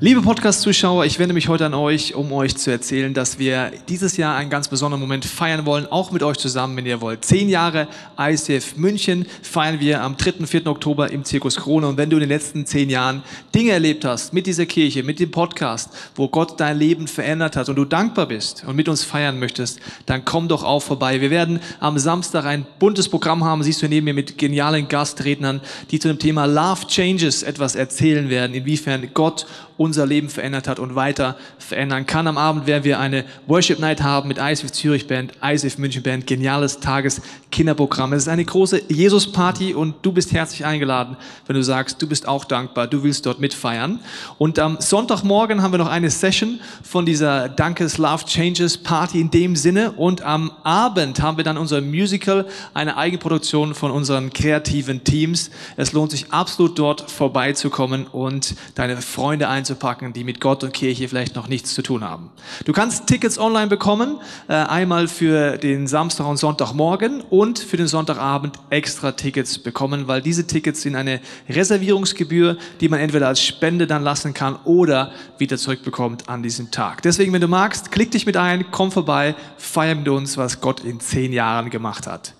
Liebe 0.00 0.22
Podcast-Zuschauer, 0.22 1.04
ich 1.04 1.20
wende 1.20 1.34
mich 1.34 1.48
heute 1.48 1.66
an 1.66 1.72
euch, 1.72 2.16
um 2.16 2.32
euch 2.32 2.56
zu 2.56 2.68
erzählen, 2.72 3.14
dass 3.14 3.38
wir 3.38 3.70
dieses 3.88 4.16
Jahr 4.16 4.34
einen 4.34 4.50
ganz 4.50 4.66
besonderen 4.66 5.00
Moment 5.00 5.24
feiern 5.24 5.66
wollen, 5.66 5.86
auch 5.86 6.10
mit 6.10 6.24
euch 6.24 6.36
zusammen, 6.36 6.76
wenn 6.76 6.84
ihr 6.84 7.00
wollt. 7.00 7.24
Zehn 7.24 7.48
Jahre 7.48 7.86
ICF 8.18 8.76
München 8.76 9.24
feiern 9.42 9.78
wir 9.78 10.02
am 10.02 10.16
3. 10.16 10.32
und 10.40 10.46
4. 10.48 10.66
Oktober 10.66 11.12
im 11.12 11.22
Zirkus 11.22 11.54
Krone. 11.54 11.86
Und 11.86 11.96
wenn 11.96 12.10
du 12.10 12.16
in 12.16 12.20
den 12.20 12.28
letzten 12.28 12.66
zehn 12.66 12.90
Jahren 12.90 13.22
Dinge 13.54 13.70
erlebt 13.70 14.04
hast 14.04 14.32
mit 14.32 14.46
dieser 14.48 14.66
Kirche, 14.66 15.04
mit 15.04 15.20
dem 15.20 15.30
Podcast, 15.30 15.90
wo 16.16 16.26
Gott 16.26 16.58
dein 16.58 16.76
Leben 16.76 17.06
verändert 17.06 17.54
hat 17.54 17.68
und 17.68 17.76
du 17.76 17.84
dankbar 17.84 18.26
bist 18.26 18.64
und 18.66 18.74
mit 18.74 18.88
uns 18.88 19.04
feiern 19.04 19.38
möchtest, 19.38 19.78
dann 20.06 20.24
komm 20.24 20.48
doch 20.48 20.64
auch 20.64 20.82
vorbei. 20.82 21.20
Wir 21.20 21.30
werden 21.30 21.60
am 21.78 22.00
Samstag 22.00 22.46
ein 22.46 22.66
buntes 22.80 23.08
Programm 23.08 23.44
haben, 23.44 23.62
siehst 23.62 23.80
du 23.80 23.88
neben 23.88 24.06
mir 24.06 24.14
mit 24.14 24.38
genialen 24.38 24.88
Gastrednern, 24.88 25.60
die 25.92 26.00
zu 26.00 26.08
dem 26.08 26.18
Thema 26.18 26.46
Love 26.46 26.88
Changes 26.88 27.44
etwas 27.44 27.76
erzählen 27.76 28.28
werden, 28.28 28.54
inwiefern 28.54 29.08
Gott 29.14 29.46
unser 29.76 30.06
Leben 30.06 30.28
verändert 30.28 30.68
hat 30.68 30.78
und 30.78 30.94
weiter 30.94 31.36
verändern 31.58 32.06
kann. 32.06 32.26
Am 32.26 32.38
Abend 32.38 32.66
werden 32.66 32.84
wir 32.84 33.00
eine 33.00 33.24
Worship 33.46 33.80
Night 33.80 34.02
haben 34.02 34.28
mit 34.28 34.38
ISF 34.38 34.70
Zürich 34.70 35.06
Band, 35.06 35.32
ISF 35.42 35.78
München 35.78 36.02
Band, 36.02 36.26
geniales 36.26 36.80
Tageskinderprogramm. 36.80 38.12
Es 38.12 38.24
ist 38.24 38.28
eine 38.28 38.44
große 38.44 38.82
Jesus 38.88 39.30
Party 39.32 39.74
und 39.74 39.96
du 40.02 40.12
bist 40.12 40.32
herzlich 40.32 40.64
eingeladen, 40.64 41.16
wenn 41.46 41.56
du 41.56 41.62
sagst, 41.62 42.00
du 42.00 42.08
bist 42.08 42.28
auch 42.28 42.44
dankbar, 42.44 42.86
du 42.86 43.02
willst 43.02 43.26
dort 43.26 43.40
mitfeiern. 43.40 43.98
Und 44.38 44.58
am 44.58 44.76
Sonntagmorgen 44.80 45.62
haben 45.62 45.72
wir 45.72 45.78
noch 45.78 45.90
eine 45.90 46.10
Session 46.10 46.60
von 46.82 47.04
dieser 47.04 47.48
Dankes 47.48 47.98
Love 47.98 48.24
Changes 48.26 48.78
Party 48.78 49.20
in 49.20 49.30
dem 49.30 49.56
Sinne 49.56 49.92
und 49.92 50.22
am 50.22 50.52
Abend 50.62 51.20
haben 51.20 51.36
wir 51.36 51.44
dann 51.44 51.58
unser 51.58 51.80
Musical, 51.80 52.46
eine 52.74 52.96
Eigenproduktion 52.96 53.74
von 53.74 53.90
unseren 53.90 54.32
kreativen 54.32 55.02
Teams. 55.02 55.50
Es 55.76 55.92
lohnt 55.92 56.12
sich 56.12 56.32
absolut 56.32 56.78
dort 56.78 57.10
vorbeizukommen 57.10 58.06
und 58.06 58.54
deine 58.76 59.00
Freunde 59.02 59.48
einzuladen 59.48 59.63
einzupacken, 59.64 60.12
die 60.12 60.24
mit 60.24 60.40
Gott 60.40 60.62
und 60.62 60.72
Kirche 60.74 61.08
vielleicht 61.08 61.34
noch 61.34 61.48
nichts 61.48 61.72
zu 61.72 61.82
tun 61.82 62.04
haben. 62.04 62.30
Du 62.66 62.72
kannst 62.72 63.06
Tickets 63.06 63.38
online 63.38 63.68
bekommen, 63.68 64.18
äh, 64.48 64.52
einmal 64.52 65.08
für 65.08 65.56
den 65.56 65.86
Samstag 65.86 66.26
und 66.26 66.36
Sonntagmorgen 66.36 67.22
und 67.22 67.58
für 67.58 67.78
den 67.78 67.86
Sonntagabend 67.86 68.56
extra 68.68 69.12
Tickets 69.12 69.58
bekommen, 69.58 70.06
weil 70.06 70.20
diese 70.20 70.46
Tickets 70.46 70.82
sind 70.82 70.96
eine 70.96 71.20
Reservierungsgebühr, 71.48 72.58
die 72.80 72.88
man 72.90 73.00
entweder 73.00 73.28
als 73.28 73.42
Spende 73.42 73.86
dann 73.86 74.02
lassen 74.02 74.34
kann 74.34 74.56
oder 74.64 75.12
wieder 75.38 75.56
zurückbekommt 75.56 76.28
an 76.28 76.42
diesem 76.42 76.70
Tag. 76.70 77.02
Deswegen, 77.02 77.32
wenn 77.32 77.40
du 77.40 77.48
magst, 77.48 77.90
klick 77.90 78.10
dich 78.10 78.26
mit 78.26 78.36
ein, 78.36 78.66
komm 78.70 78.92
vorbei, 78.92 79.34
feier 79.56 79.94
mit 79.94 80.08
uns, 80.08 80.36
was 80.36 80.60
Gott 80.60 80.80
in 80.80 81.00
zehn 81.00 81.32
Jahren 81.32 81.70
gemacht 81.70 82.06
hat. 82.06 82.34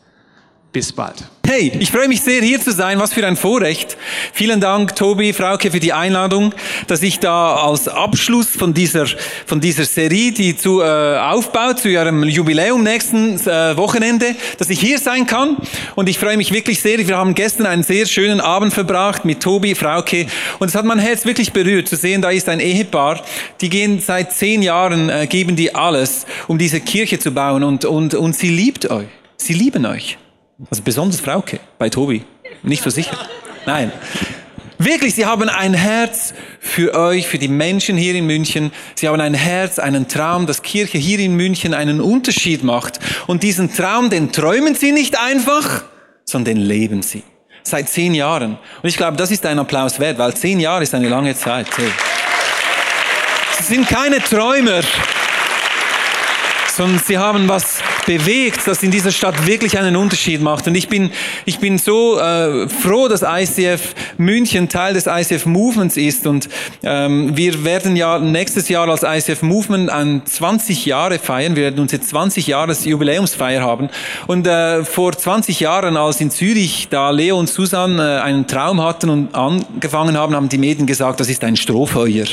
Bis 0.75 0.93
bald. 0.93 1.23
Hey, 1.47 1.71
ich 1.79 1.93
freue 1.93 2.09
mich 2.09 2.21
sehr, 2.21 2.43
hier 2.43 2.61
zu 2.61 2.73
sein. 2.73 2.99
Was 2.99 3.13
für 3.13 3.25
ein 3.25 3.37
Vorrecht. 3.37 3.97
Vielen 4.33 4.61
Dank, 4.61 4.97
Tobi, 4.97 5.33
Frauke, 5.33 5.71
für 5.71 5.79
die 5.79 5.93
Einladung, 5.93 6.53
dass 6.89 7.01
ich 7.03 7.21
da 7.21 7.55
als 7.55 7.87
Abschluss 7.87 8.49
von 8.49 8.75
dieser, 8.75 9.07
von 9.47 9.61
dieser 9.61 9.85
Serie, 9.85 10.33
die 10.33 10.57
zu, 10.57 10.81
äh, 10.81 10.85
aufbaut, 11.19 11.79
zu 11.79 11.89
ihrem 11.89 12.25
Jubiläum 12.25 12.83
nächsten 12.83 13.37
äh, 13.47 13.77
Wochenende, 13.77 14.35
dass 14.59 14.69
ich 14.69 14.81
hier 14.81 14.99
sein 14.99 15.27
kann. 15.27 15.59
Und 15.95 16.09
ich 16.09 16.19
freue 16.19 16.37
mich 16.37 16.51
wirklich 16.51 16.81
sehr. 16.81 16.99
Wir 17.07 17.19
haben 17.19 17.37
gestern 17.37 17.67
einen 17.67 17.85
sehr 17.85 18.07
schönen 18.07 18.41
Abend 18.41 18.75
verbracht 18.75 19.25
mit 19.25 19.41
Tobi, 19.41 19.77
Frauke. 19.77 20.27
Und 20.59 20.67
es 20.67 20.75
hat 20.75 20.85
mein 20.85 20.99
Herz 20.99 21.25
wirklich 21.25 21.53
berührt, 21.53 21.87
zu 21.87 21.95
sehen, 21.95 22.21
da 22.21 22.31
ist 22.31 22.49
ein 22.49 22.59
Ehepaar, 22.59 23.23
die 23.61 23.69
gehen 23.69 24.01
seit 24.01 24.33
zehn 24.33 24.61
Jahren, 24.61 25.09
äh, 25.09 25.29
geben 25.29 25.55
die 25.55 25.73
alles, 25.73 26.27
um 26.49 26.59
diese 26.59 26.81
Kirche 26.81 27.21
zu 27.21 27.31
bauen. 27.31 27.63
Und, 27.63 27.85
und, 27.85 28.15
und 28.15 28.35
sie 28.35 28.49
liebt 28.49 28.91
euch. 28.91 29.07
Sie 29.37 29.53
lieben 29.53 29.87
euch. 29.87 30.19
Also 30.71 30.83
besonders 30.83 31.21
Frauke 31.21 31.61
bei 31.79 31.89
Tobi. 31.89 32.25
Nicht 32.63 32.83
so 32.83 32.91
sicher. 32.91 33.17
Nein. 33.67 33.93
Wirklich, 34.79 35.15
sie 35.15 35.25
haben 35.25 35.49
ein 35.49 35.73
Herz 35.73 36.35
für 36.61 36.95
euch, 36.95 37.27
für 37.27 37.39
die 37.39 37.49
Menschen 37.49 37.97
hier 37.97 38.15
in 38.15 38.27
München. 38.27 38.73
Sie 38.95 39.09
haben 39.09 39.21
ein 39.21 39.35
Herz, 39.35 39.79
einen 39.79 40.09
Traum, 40.09 40.47
dass 40.47 40.63
Kirche 40.63 40.99
hier 40.99 41.19
in 41.21 41.37
München 41.37 41.75
einen 41.75 42.01
Unterschied 42.01 42.65
macht. 42.65 42.99
Und 43.27 43.43
diesen 43.43 43.73
Traum, 43.73 44.11
den 44.11 44.33
träumen 44.33 44.75
sie 44.75 44.93
nicht 44.93 45.19
einfach, 45.19 45.85
sondern 46.25 46.57
den 46.57 46.65
leben 46.65 47.03
sie. 47.03 47.23
Seit 47.63 47.89
zehn 47.89 48.15
Jahren. 48.15 48.59
Und 48.83 48.89
ich 48.89 48.97
glaube, 48.97 49.17
das 49.17 49.31
ist 49.31 49.47
ein 49.47 49.59
Applaus 49.59 49.99
wert, 50.01 50.19
weil 50.19 50.35
zehn 50.35 50.61
Jahre 50.61 50.83
ist 50.83 50.95
eine 50.95 51.09
lange 51.09 51.35
Zeit. 51.35 51.67
Sie 53.59 53.63
sind 53.63 53.89
keine 53.89 54.19
Träumer, 54.23 54.83
sondern 56.77 56.99
sie 56.99 57.19
haben 57.19 57.49
was 57.49 57.81
bewegt, 58.07 58.61
das 58.67 58.83
in 58.83 58.91
dieser 58.91 59.11
Stadt 59.11 59.47
wirklich 59.47 59.79
einen 59.79 59.97
Unterschied 59.97 60.41
macht. 60.41 60.67
Und 60.67 60.75
ich 60.75 60.89
bin, 60.89 61.11
ich 61.45 61.59
bin 61.59 61.79
so 61.79 62.19
äh, 62.19 62.69
froh, 62.69 63.09
dass 63.09 63.23
ICF 63.23 63.95
München 64.19 64.69
Teil 64.69 64.95
des 64.95 65.07
ICF 65.07 65.47
Movements 65.47 65.97
ist. 65.97 66.27
Und 66.27 66.49
ähm, 66.83 67.37
wir 67.37 67.65
werden 67.65 67.97
ja 67.97 68.19
nächstes 68.19 68.69
Jahr 68.69 68.89
als 68.89 69.03
ICF 69.03 69.43
Movement 69.43 69.91
an 69.91 70.23
20 70.25 70.87
Jahre 70.87 71.19
feiern. 71.19 71.57
Wir 71.57 71.65
werden 71.65 71.81
uns 71.81 71.93
jetzt 71.93 72.09
20 72.09 72.47
Jahres 72.47 72.85
Jubiläumsfeier 72.85 73.63
haben. 73.63 73.89
Und 74.27 74.47
äh, 74.47 74.85
vor 74.85 75.13
20 75.13 75.61
Jahren, 75.61 75.97
als 75.97 76.21
in 76.21 76.31
Zürich 76.31 76.89
da 76.91 77.11
Leo 77.11 77.39
und 77.39 77.49
Susan 77.49 77.99
äh, 77.99 78.03
einen 78.03 78.47
Traum 78.47 78.83
hatten 78.83 79.11
und 79.11 79.35
angefangen 79.35 80.17
haben, 80.17 80.35
haben 80.35 80.49
die 80.49 80.59
Medien 80.59 80.87
gesagt, 80.87 81.21
das 81.21 81.29
ist 81.29 81.45
ein 81.45 81.57
Strohfeuer 81.57 82.27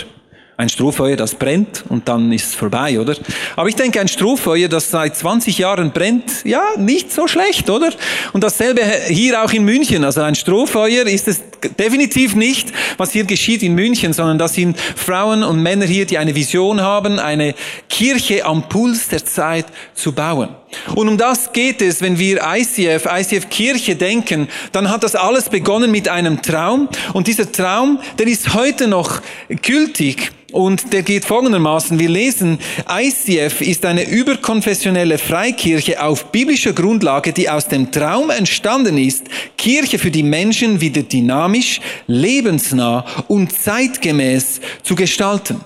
ein 0.61 0.69
Strohfeuer, 0.69 1.15
das 1.15 1.33
brennt 1.33 1.83
und 1.89 2.07
dann 2.07 2.31
ist 2.31 2.49
es 2.49 2.55
vorbei, 2.55 2.99
oder? 2.99 3.15
Aber 3.55 3.67
ich 3.67 3.75
denke, 3.75 3.99
ein 3.99 4.07
Strohfeuer, 4.07 4.67
das 4.67 4.91
seit 4.91 5.17
20 5.17 5.57
Jahren 5.57 5.91
brennt, 5.91 6.45
ja, 6.45 6.61
nicht 6.77 7.11
so 7.11 7.27
schlecht, 7.27 7.69
oder? 7.69 7.89
Und 8.31 8.43
dasselbe 8.43 8.81
hier 9.07 9.43
auch 9.43 9.51
in 9.51 9.65
München. 9.65 10.03
Also 10.03 10.21
ein 10.21 10.35
Strohfeuer 10.35 11.07
ist 11.07 11.27
es 11.27 11.41
definitiv 11.79 12.35
nicht, 12.35 12.71
was 12.97 13.11
hier 13.11 13.23
geschieht 13.23 13.63
in 13.63 13.73
München, 13.73 14.13
sondern 14.13 14.37
das 14.37 14.53
sind 14.53 14.79
Frauen 14.79 15.43
und 15.43 15.61
Männer 15.63 15.85
hier, 15.85 16.05
die 16.05 16.19
eine 16.19 16.35
Vision 16.35 16.81
haben, 16.81 17.17
eine 17.17 17.55
Kirche 17.89 18.45
am 18.45 18.69
Puls 18.69 19.07
der 19.07 19.25
Zeit 19.25 19.65
zu 19.95 20.11
bauen. 20.11 20.49
Und 20.95 21.07
um 21.07 21.17
das 21.17 21.51
geht 21.53 21.81
es, 21.81 22.01
wenn 22.01 22.17
wir 22.17 22.41
ICF, 22.43 23.05
ICF 23.05 23.49
Kirche 23.49 23.95
denken, 23.95 24.47
dann 24.71 24.89
hat 24.89 25.03
das 25.03 25.15
alles 25.15 25.49
begonnen 25.49 25.91
mit 25.91 26.07
einem 26.07 26.41
Traum. 26.41 26.87
Und 27.13 27.27
dieser 27.27 27.51
Traum, 27.51 27.99
der 28.17 28.27
ist 28.27 28.53
heute 28.53 28.87
noch 28.87 29.21
gültig. 29.61 30.31
Und 30.51 30.91
der 30.91 31.03
geht 31.03 31.25
folgendermaßen. 31.25 31.97
Wir 31.97 32.09
lesen, 32.09 32.59
ICF 32.89 33.61
ist 33.61 33.85
eine 33.85 34.09
überkonfessionelle 34.09 35.17
Freikirche 35.17 36.03
auf 36.03 36.31
biblischer 36.31 36.73
Grundlage, 36.73 37.31
die 37.31 37.49
aus 37.49 37.67
dem 37.67 37.91
Traum 37.91 38.29
entstanden 38.29 38.97
ist, 38.97 39.27
Kirche 39.57 39.97
für 39.97 40.11
die 40.11 40.23
Menschen 40.23 40.81
wieder 40.81 41.03
dynamisch, 41.03 41.79
lebensnah 42.07 43.05
und 43.27 43.53
zeitgemäß 43.53 44.59
zu 44.83 44.95
gestalten. 44.95 45.61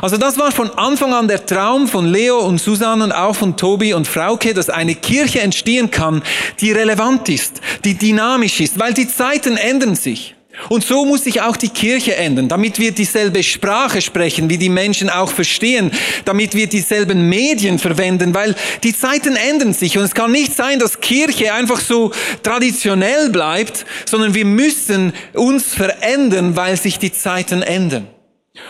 Also 0.00 0.16
das 0.16 0.38
war 0.38 0.52
von 0.52 0.70
Anfang 0.70 1.12
an 1.12 1.28
der 1.28 1.46
Traum 1.46 1.88
von 1.88 2.06
Leo 2.06 2.38
und 2.38 2.60
Susanne 2.60 3.04
und 3.04 3.12
auch 3.12 3.34
von 3.34 3.56
Tobi 3.56 3.92
und 3.94 4.06
Frauke, 4.06 4.54
dass 4.54 4.70
eine 4.70 4.94
Kirche 4.94 5.40
entstehen 5.40 5.90
kann, 5.90 6.22
die 6.60 6.72
relevant 6.72 7.28
ist, 7.28 7.60
die 7.84 7.94
dynamisch 7.94 8.60
ist, 8.60 8.78
weil 8.78 8.94
die 8.94 9.08
Zeiten 9.08 9.56
ändern 9.56 9.96
sich. 9.96 10.34
Und 10.68 10.84
so 10.84 11.04
muss 11.04 11.24
sich 11.24 11.42
auch 11.42 11.56
die 11.56 11.68
Kirche 11.68 12.16
ändern, 12.16 12.48
damit 12.48 12.78
wir 12.78 12.92
dieselbe 12.92 13.42
Sprache 13.42 14.00
sprechen, 14.00 14.48
wie 14.48 14.58
die 14.58 14.68
Menschen 14.68 15.10
auch 15.10 15.30
verstehen, 15.30 15.90
damit 16.24 16.54
wir 16.54 16.68
dieselben 16.68 17.28
Medien 17.28 17.78
verwenden, 17.78 18.34
weil 18.34 18.54
die 18.82 18.96
Zeiten 18.96 19.36
ändern 19.36 19.74
sich 19.74 19.98
und 19.98 20.04
es 20.04 20.14
kann 20.14 20.32
nicht 20.32 20.54
sein, 20.54 20.78
dass 20.78 21.00
Kirche 21.00 21.52
einfach 21.52 21.80
so 21.80 22.12
traditionell 22.42 23.30
bleibt, 23.30 23.84
sondern 24.06 24.34
wir 24.34 24.44
müssen 24.44 25.12
uns 25.32 25.74
verändern, 25.74 26.56
weil 26.56 26.76
sich 26.76 26.98
die 26.98 27.12
Zeiten 27.12 27.62
ändern. 27.62 28.13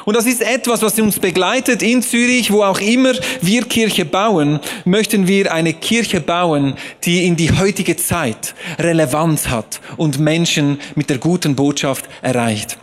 Und 0.05 0.17
das 0.17 0.27
ist 0.27 0.43
etwas, 0.43 0.83
was 0.83 0.99
uns 0.99 1.19
begleitet 1.19 1.83
in 1.83 2.03
Zürich, 2.03 2.51
wo 2.51 2.63
auch 2.63 2.81
immer 2.81 3.13
wir 3.41 3.65
Kirche 3.65 4.05
bauen, 4.05 4.61
möchten 4.85 5.27
wir 5.27 5.53
eine 5.53 5.75
Kirche 5.75 6.21
bauen, 6.21 6.75
die 7.05 7.27
in 7.27 7.37
die 7.37 7.51
heutige 7.59 7.97
Zeit 7.97 8.55
Relevanz 8.79 9.49
hat 9.49 9.81
und 9.97 10.19
Menschen 10.19 10.79
mit 10.95 11.11
der 11.11 11.19
guten 11.19 11.55
Botschaft 11.55 12.07
erreicht. 12.23 12.79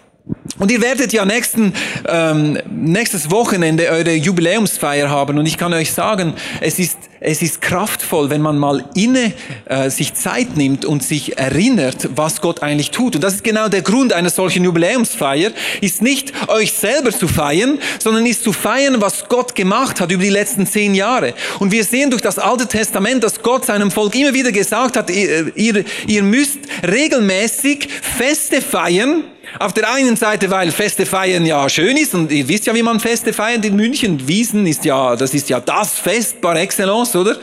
Und 0.61 0.69
ihr 0.69 0.79
werdet 0.79 1.11
ja 1.11 1.25
nächsten, 1.25 1.73
ähm, 2.07 2.55
nächstes 2.69 3.31
Wochenende 3.31 3.89
eure 3.89 4.13
Jubiläumsfeier 4.13 5.09
haben 5.09 5.39
und 5.39 5.47
ich 5.47 5.57
kann 5.57 5.73
euch 5.73 5.91
sagen, 5.91 6.35
es 6.59 6.77
ist, 6.77 6.99
es 7.19 7.41
ist 7.41 7.63
kraftvoll, 7.63 8.29
wenn 8.29 8.41
man 8.41 8.59
mal 8.59 8.85
inne 8.93 9.33
äh, 9.65 9.89
sich 9.89 10.13
Zeit 10.13 10.57
nimmt 10.57 10.85
und 10.85 11.01
sich 11.01 11.35
erinnert, 11.39 12.09
was 12.15 12.41
Gott 12.41 12.61
eigentlich 12.61 12.91
tut. 12.91 13.15
Und 13.15 13.23
das 13.23 13.33
ist 13.33 13.43
genau 13.43 13.69
der 13.69 13.81
Grund 13.81 14.13
einer 14.13 14.29
solchen 14.29 14.63
Jubiläumsfeier, 14.63 15.49
ist 15.81 16.03
nicht 16.03 16.31
euch 16.47 16.73
selber 16.73 17.09
zu 17.09 17.27
feiern, 17.27 17.79
sondern 17.97 18.27
ist 18.27 18.43
zu 18.43 18.53
feiern, 18.53 18.97
was 19.01 19.29
Gott 19.29 19.55
gemacht 19.55 19.99
hat 19.99 20.11
über 20.11 20.21
die 20.21 20.29
letzten 20.29 20.67
zehn 20.67 20.93
Jahre. 20.93 21.33
Und 21.57 21.71
wir 21.71 21.83
sehen 21.83 22.11
durch 22.11 22.21
das 22.21 22.37
Alte 22.37 22.67
Testament, 22.67 23.23
dass 23.23 23.41
Gott 23.41 23.65
seinem 23.65 23.89
Volk 23.89 24.13
immer 24.13 24.35
wieder 24.35 24.51
gesagt 24.51 24.95
hat, 24.95 25.09
ihr, 25.09 25.57
ihr, 25.57 25.85
ihr 26.05 26.21
müsst 26.21 26.59
regelmäßig 26.83 27.87
Feste 27.89 28.61
feiern, 28.61 29.23
Auf 29.59 29.73
der 29.73 29.91
einen 29.91 30.15
Seite, 30.15 30.49
weil 30.49 30.71
Feste 30.71 31.05
feiern 31.05 31.45
ja 31.45 31.67
schön 31.67 31.97
ist 31.97 32.13
und 32.13 32.31
ihr 32.31 32.47
wisst 32.47 32.67
ja, 32.67 32.73
wie 32.73 32.83
man 32.83 32.99
Feste 32.99 33.33
feiert 33.33 33.65
in 33.65 33.75
München. 33.75 34.27
Wiesen 34.27 34.65
ist 34.65 34.85
ja, 34.85 35.15
das 35.15 35.33
ist 35.33 35.49
ja 35.49 35.59
das 35.59 35.99
Fest 35.99 36.41
par 36.41 36.55
excellence, 36.55 37.15
oder? 37.15 37.37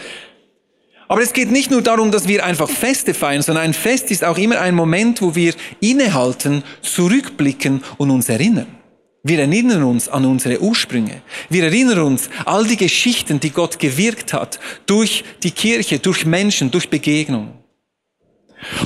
Aber 1.08 1.22
es 1.22 1.32
geht 1.32 1.50
nicht 1.50 1.70
nur 1.70 1.82
darum, 1.82 2.10
dass 2.10 2.28
wir 2.28 2.44
einfach 2.44 2.68
Feste 2.68 3.14
feiern, 3.14 3.42
sondern 3.42 3.64
ein 3.64 3.74
Fest 3.74 4.10
ist 4.10 4.24
auch 4.24 4.36
immer 4.36 4.60
ein 4.60 4.74
Moment, 4.74 5.22
wo 5.22 5.34
wir 5.34 5.54
innehalten, 5.80 6.62
zurückblicken 6.82 7.82
und 7.96 8.10
uns 8.10 8.28
erinnern. 8.28 8.66
Wir 9.22 9.40
erinnern 9.40 9.82
uns 9.82 10.08
an 10.08 10.24
unsere 10.24 10.60
Ursprünge. 10.62 11.22
Wir 11.50 11.64
erinnern 11.64 12.00
uns 12.00 12.30
all 12.44 12.66
die 12.66 12.76
Geschichten, 12.76 13.40
die 13.40 13.50
Gott 13.50 13.78
gewirkt 13.78 14.32
hat, 14.32 14.60
durch 14.86 15.24
die 15.42 15.50
Kirche, 15.50 15.98
durch 15.98 16.24
Menschen, 16.24 16.70
durch 16.70 16.88
Begegnungen. 16.88 17.52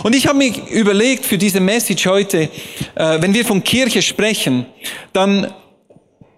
Und 0.02 0.14
ich 0.14 0.26
habe 0.26 0.38
mir 0.38 0.52
überlegt 0.70 1.24
für 1.24 1.38
diese 1.38 1.60
Message 1.60 2.06
heute, 2.06 2.50
äh, 2.94 3.20
wenn 3.20 3.34
wir 3.34 3.44
von 3.44 3.64
Kirche 3.64 4.02
sprechen, 4.02 4.66
dann 5.12 5.52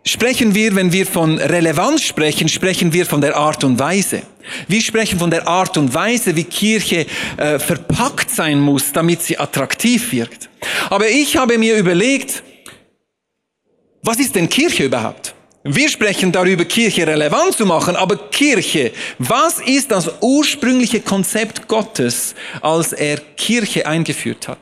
sprechen 0.04 0.54
wir, 0.54 0.74
wenn 0.76 0.92
wir 0.92 1.06
von 1.06 1.38
Relevanz 1.38 2.02
sprechen, 2.02 2.48
sprechen 2.48 2.92
wir 2.92 3.06
von 3.06 3.20
der 3.20 3.36
Art 3.36 3.64
und 3.64 3.78
Weise. 3.78 4.22
Wir 4.68 4.80
sprechen 4.82 5.18
von 5.18 5.30
der 5.30 5.48
Art 5.48 5.76
und 5.78 5.94
Weise, 5.94 6.36
wie 6.36 6.44
Kirche 6.44 7.06
äh, 7.36 7.58
verpackt 7.58 8.30
sein 8.30 8.60
muss, 8.60 8.92
damit 8.92 9.22
sie 9.22 9.38
attraktiv 9.38 10.12
wirkt. 10.12 10.48
Aber 10.90 11.08
ich 11.08 11.36
habe 11.36 11.58
mir 11.58 11.76
überlegt, 11.76 12.42
was 14.02 14.18
ist 14.18 14.34
denn 14.34 14.48
Kirche 14.48 14.84
überhaupt? 14.84 15.33
Wir 15.66 15.88
sprechen 15.88 16.30
darüber, 16.30 16.66
Kirche 16.66 17.06
relevant 17.06 17.54
zu 17.56 17.64
machen, 17.64 17.96
aber 17.96 18.18
Kirche, 18.30 18.92
was 19.18 19.60
ist 19.60 19.90
das 19.90 20.10
ursprüngliche 20.20 21.00
Konzept 21.00 21.68
Gottes, 21.68 22.34
als 22.60 22.92
er 22.92 23.16
Kirche 23.34 23.86
eingeführt 23.86 24.46
hat? 24.46 24.58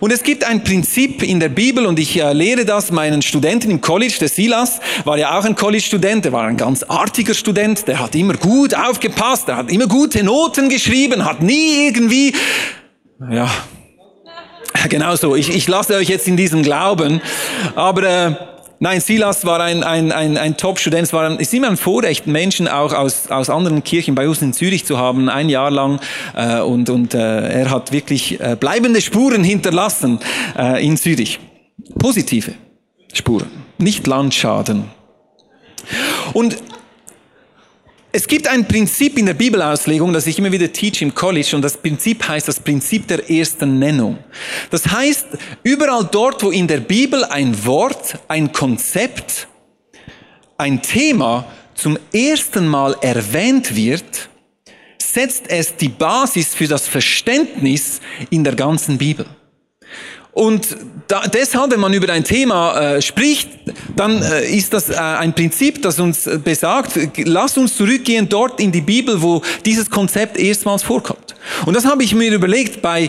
Und 0.00 0.14
es 0.14 0.22
gibt 0.22 0.44
ein 0.44 0.64
Prinzip 0.64 1.22
in 1.22 1.40
der 1.40 1.50
Bibel 1.50 1.84
und 1.84 1.98
ich 1.98 2.18
äh, 2.18 2.32
lehre 2.32 2.64
das 2.64 2.90
meinen 2.90 3.20
Studenten 3.20 3.70
im 3.70 3.82
College. 3.82 4.14
Der 4.18 4.30
Silas 4.30 4.80
war 5.04 5.18
ja 5.18 5.38
auch 5.38 5.44
ein 5.44 5.54
College-Student, 5.54 6.24
der 6.24 6.32
war 6.32 6.44
ein 6.44 6.56
ganz 6.56 6.82
artiger 6.84 7.34
Student, 7.34 7.86
der 7.86 7.98
hat 7.98 8.14
immer 8.14 8.32
gut 8.32 8.74
aufgepasst, 8.74 9.48
der 9.48 9.58
hat 9.58 9.70
immer 9.70 9.86
gute 9.86 10.22
Noten 10.22 10.70
geschrieben, 10.70 11.26
hat 11.26 11.42
nie 11.42 11.84
irgendwie, 11.84 12.32
ja, 13.30 13.50
genau 14.88 15.16
so. 15.16 15.36
Ich, 15.36 15.50
ich 15.50 15.68
lasse 15.68 15.96
euch 15.96 16.08
jetzt 16.08 16.26
in 16.26 16.38
diesem 16.38 16.62
Glauben, 16.62 17.20
aber 17.74 18.02
äh, 18.02 18.34
Nein, 18.78 19.00
Silas 19.00 19.46
war 19.46 19.60
ein, 19.60 19.82
ein, 19.82 20.12
ein, 20.12 20.36
ein 20.36 20.56
Top-Student. 20.58 21.04
Es 21.04 21.12
war 21.12 21.24
ein, 21.24 21.38
ist 21.38 21.54
immer 21.54 21.68
ein 21.68 21.78
Vorrecht, 21.78 22.26
Menschen 22.26 22.68
auch 22.68 22.92
aus, 22.92 23.30
aus 23.30 23.48
anderen 23.48 23.82
Kirchen 23.82 24.14
bei 24.14 24.28
uns 24.28 24.42
in 24.42 24.52
Zürich 24.52 24.84
zu 24.84 24.98
haben, 24.98 25.30
ein 25.30 25.48
Jahr 25.48 25.70
lang. 25.70 25.98
Äh, 26.34 26.60
und 26.60 26.90
und 26.90 27.14
äh, 27.14 27.62
er 27.62 27.70
hat 27.70 27.92
wirklich 27.92 28.38
äh, 28.38 28.56
bleibende 28.58 29.00
Spuren 29.00 29.42
hinterlassen 29.44 30.18
äh, 30.58 30.84
in 30.86 30.98
Zürich. 30.98 31.40
Positive 31.98 32.52
Spuren, 33.14 33.48
nicht 33.78 34.06
Landschaden. 34.06 34.84
Und 36.34 36.58
es 38.16 38.26
gibt 38.26 38.48
ein 38.48 38.66
Prinzip 38.66 39.18
in 39.18 39.26
der 39.26 39.34
Bibelauslegung, 39.34 40.10
das 40.10 40.26
ich 40.26 40.38
immer 40.38 40.50
wieder 40.50 40.72
teach 40.72 41.02
im 41.02 41.14
College, 41.14 41.54
und 41.54 41.60
das 41.60 41.76
Prinzip 41.76 42.26
heißt 42.26 42.48
das 42.48 42.58
Prinzip 42.58 43.06
der 43.08 43.30
ersten 43.30 43.78
Nennung. 43.78 44.16
Das 44.70 44.86
heißt, 44.86 45.26
überall 45.62 46.08
dort, 46.10 46.42
wo 46.42 46.50
in 46.50 46.66
der 46.66 46.80
Bibel 46.80 47.24
ein 47.24 47.66
Wort, 47.66 48.18
ein 48.26 48.50
Konzept, 48.52 49.46
ein 50.56 50.80
Thema 50.80 51.44
zum 51.74 51.98
ersten 52.10 52.66
Mal 52.66 52.96
erwähnt 53.02 53.76
wird, 53.76 54.30
setzt 54.96 55.50
es 55.50 55.76
die 55.76 55.90
Basis 55.90 56.54
für 56.54 56.68
das 56.68 56.88
Verständnis 56.88 58.00
in 58.30 58.42
der 58.42 58.54
ganzen 58.54 58.96
Bibel. 58.96 59.26
Und 60.36 60.76
da, 61.08 61.22
deshalb, 61.32 61.70
wenn 61.70 61.80
man 61.80 61.94
über 61.94 62.12
ein 62.12 62.22
Thema 62.22 62.78
äh, 62.78 63.00
spricht, 63.00 63.48
dann 63.96 64.20
äh, 64.20 64.46
ist 64.54 64.70
das 64.74 64.90
äh, 64.90 64.96
ein 64.96 65.34
Prinzip, 65.34 65.80
das 65.80 65.98
uns 65.98 66.26
äh, 66.26 66.38
besagt, 66.38 66.90
lass 67.24 67.56
uns 67.56 67.74
zurückgehen 67.74 68.28
dort 68.28 68.60
in 68.60 68.70
die 68.70 68.82
Bibel, 68.82 69.22
wo 69.22 69.40
dieses 69.64 69.88
Konzept 69.88 70.36
erstmals 70.36 70.82
vorkommt. 70.82 71.34
Und 71.64 71.74
das 71.74 71.86
habe 71.86 72.04
ich 72.04 72.14
mir 72.14 72.30
überlegt 72.30 72.82
bei 72.82 73.08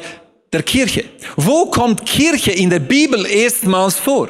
der 0.53 0.63
Kirche. 0.63 1.03
Wo 1.35 1.65
kommt 1.65 2.05
Kirche 2.05 2.51
in 2.51 2.69
der 2.69 2.79
Bibel 2.79 3.25
erstmals 3.25 3.95
vor? 3.95 4.29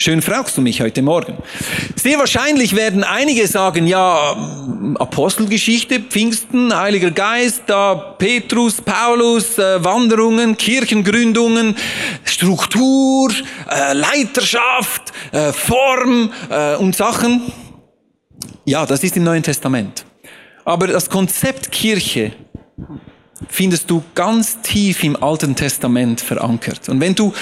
Schön 0.00 0.22
fragst 0.22 0.56
du 0.56 0.60
mich 0.60 0.80
heute 0.80 1.02
Morgen. 1.02 1.36
Sehr 1.96 2.20
wahrscheinlich 2.20 2.76
werden 2.76 3.02
einige 3.02 3.48
sagen, 3.48 3.88
ja, 3.88 4.36
Apostelgeschichte, 4.96 5.98
Pfingsten, 5.98 6.72
Heiliger 6.72 7.10
Geist, 7.10 7.64
da 7.66 7.96
Petrus, 7.96 8.80
Paulus, 8.80 9.58
äh, 9.58 9.82
Wanderungen, 9.82 10.56
Kirchengründungen, 10.56 11.74
Struktur, 12.22 13.32
äh, 13.68 13.92
Leiterschaft, 13.92 15.12
äh, 15.32 15.52
Form 15.52 16.32
und 16.78 16.94
Sachen. 16.94 17.50
Ja, 18.66 18.86
das 18.86 19.02
ist 19.02 19.16
im 19.16 19.24
Neuen 19.24 19.42
Testament. 19.42 20.04
Aber 20.64 20.86
das 20.86 21.10
Konzept 21.10 21.72
Kirche 21.72 22.34
findest 23.48 23.90
du 23.90 24.04
ganz 24.14 24.60
tief 24.62 25.02
im 25.02 25.20
Alten 25.20 25.56
Testament 25.56 26.20
verankert. 26.20 26.88
Und 26.88 27.00
wenn 27.00 27.16
du 27.16 27.32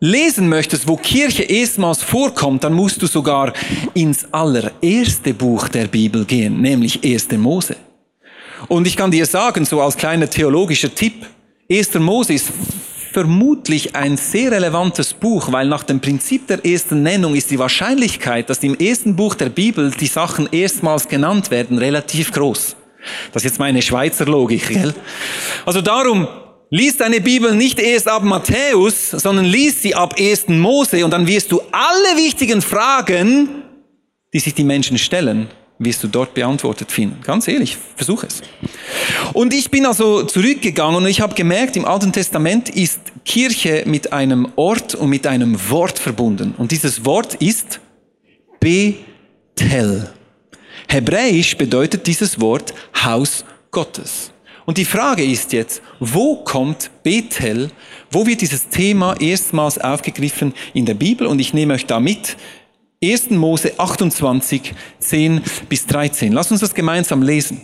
lesen 0.00 0.48
möchtest, 0.48 0.86
wo 0.86 0.96
Kirche 0.96 1.42
erstmals 1.42 2.02
vorkommt, 2.02 2.64
dann 2.64 2.74
musst 2.74 3.00
du 3.00 3.06
sogar 3.06 3.52
ins 3.94 4.26
allererste 4.32 5.34
Buch 5.34 5.68
der 5.68 5.86
Bibel 5.86 6.24
gehen, 6.24 6.60
nämlich 6.60 7.02
1. 7.02 7.32
Mose. 7.32 7.76
Und 8.68 8.86
ich 8.86 8.96
kann 8.96 9.10
dir 9.10 9.26
sagen, 9.26 9.64
so 9.64 9.80
als 9.80 9.96
kleiner 9.96 10.28
theologischer 10.28 10.94
Tipp, 10.94 11.26
1. 11.70 11.94
Mose 11.94 12.34
ist 12.34 12.52
vermutlich 13.12 13.96
ein 13.96 14.18
sehr 14.18 14.52
relevantes 14.52 15.14
Buch, 15.14 15.50
weil 15.50 15.66
nach 15.68 15.84
dem 15.84 16.00
Prinzip 16.00 16.46
der 16.48 16.64
ersten 16.66 17.02
Nennung 17.02 17.34
ist 17.34 17.50
die 17.50 17.58
Wahrscheinlichkeit, 17.58 18.50
dass 18.50 18.62
im 18.62 18.74
ersten 18.78 19.16
Buch 19.16 19.34
der 19.34 19.48
Bibel 19.48 19.90
die 19.90 20.06
Sachen 20.06 20.48
erstmals 20.52 21.08
genannt 21.08 21.50
werden, 21.50 21.78
relativ 21.78 22.32
groß. 22.32 22.76
Das 23.32 23.42
ist 23.42 23.52
jetzt 23.52 23.58
meine 23.58 23.80
Schweizer 23.80 24.26
Logik, 24.26 24.68
gell? 24.68 24.94
Also 25.64 25.80
darum, 25.80 26.28
Lies 26.70 26.96
deine 26.96 27.20
Bibel 27.20 27.54
nicht 27.54 27.78
erst 27.78 28.08
ab 28.08 28.24
Matthäus, 28.24 29.10
sondern 29.12 29.44
lies 29.44 29.82
sie 29.82 29.94
ab 29.94 30.16
1. 30.18 30.48
Mose 30.48 31.04
und 31.04 31.12
dann 31.12 31.28
wirst 31.28 31.52
du 31.52 31.60
alle 31.70 32.16
wichtigen 32.16 32.60
Fragen, 32.60 33.62
die 34.34 34.40
sich 34.40 34.52
die 34.52 34.64
Menschen 34.64 34.98
stellen, 34.98 35.48
wirst 35.78 36.02
du 36.02 36.08
dort 36.08 36.34
beantwortet 36.34 36.90
finden. 36.90 37.20
Ganz 37.22 37.46
ehrlich, 37.46 37.76
versuch 37.94 38.24
es. 38.24 38.42
Und 39.32 39.54
ich 39.54 39.70
bin 39.70 39.86
also 39.86 40.24
zurückgegangen 40.24 40.96
und 40.96 41.06
ich 41.06 41.20
habe 41.20 41.36
gemerkt, 41.36 41.76
im 41.76 41.84
Alten 41.84 42.12
Testament 42.12 42.68
ist 42.70 42.98
Kirche 43.24 43.84
mit 43.86 44.12
einem 44.12 44.48
Ort 44.56 44.96
und 44.96 45.08
mit 45.08 45.24
einem 45.28 45.56
Wort 45.70 46.00
verbunden. 46.00 46.52
Und 46.58 46.72
dieses 46.72 47.04
Wort 47.04 47.34
ist 47.36 47.78
Bethel. 48.58 50.10
Hebräisch 50.88 51.56
bedeutet 51.56 52.08
dieses 52.08 52.40
Wort 52.40 52.74
Haus 53.04 53.44
Gottes. 53.70 54.32
Und 54.66 54.78
die 54.78 54.84
Frage 54.84 55.24
ist 55.24 55.52
jetzt, 55.52 55.80
wo 56.00 56.36
kommt 56.36 56.90
Bethel, 57.04 57.70
wo 58.10 58.26
wird 58.26 58.40
dieses 58.40 58.68
Thema 58.68 59.14
erstmals 59.20 59.78
aufgegriffen 59.78 60.52
in 60.74 60.84
der 60.84 60.94
Bibel? 60.94 61.28
Und 61.28 61.38
ich 61.38 61.54
nehme 61.54 61.74
euch 61.74 61.86
da 61.86 62.00
mit. 62.00 62.36
1. 63.02 63.30
Mose 63.30 63.78
28, 63.78 64.74
10 64.98 65.40
bis 65.68 65.86
13. 65.86 66.32
Lass 66.32 66.50
uns 66.50 66.60
das 66.60 66.74
gemeinsam 66.74 67.22
lesen. 67.22 67.60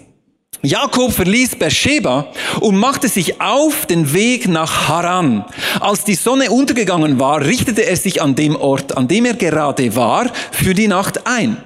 Jakob 0.63 1.13
verließ 1.13 1.57
Beersheba 1.57 2.29
und 2.61 2.77
machte 2.77 3.09
sich 3.09 3.41
auf 3.41 3.87
den 3.87 4.13
Weg 4.13 4.47
nach 4.47 4.89
Haran. 4.89 5.45
Als 5.81 6.05
die 6.05 6.15
Sonne 6.15 6.53
untergegangen 6.53 7.19
war, 7.19 7.41
richtete 7.41 7.85
er 7.85 7.97
sich 7.97 8.23
an 8.23 8.37
dem 8.37 8.55
Ort, 8.55 8.97
an 8.97 9.09
dem 9.09 9.25
er 9.25 9.35
gerade 9.35 9.97
war, 9.97 10.31
für 10.53 10.75
die 10.75 10.87
Nacht 10.87 11.27
ein. 11.27 11.57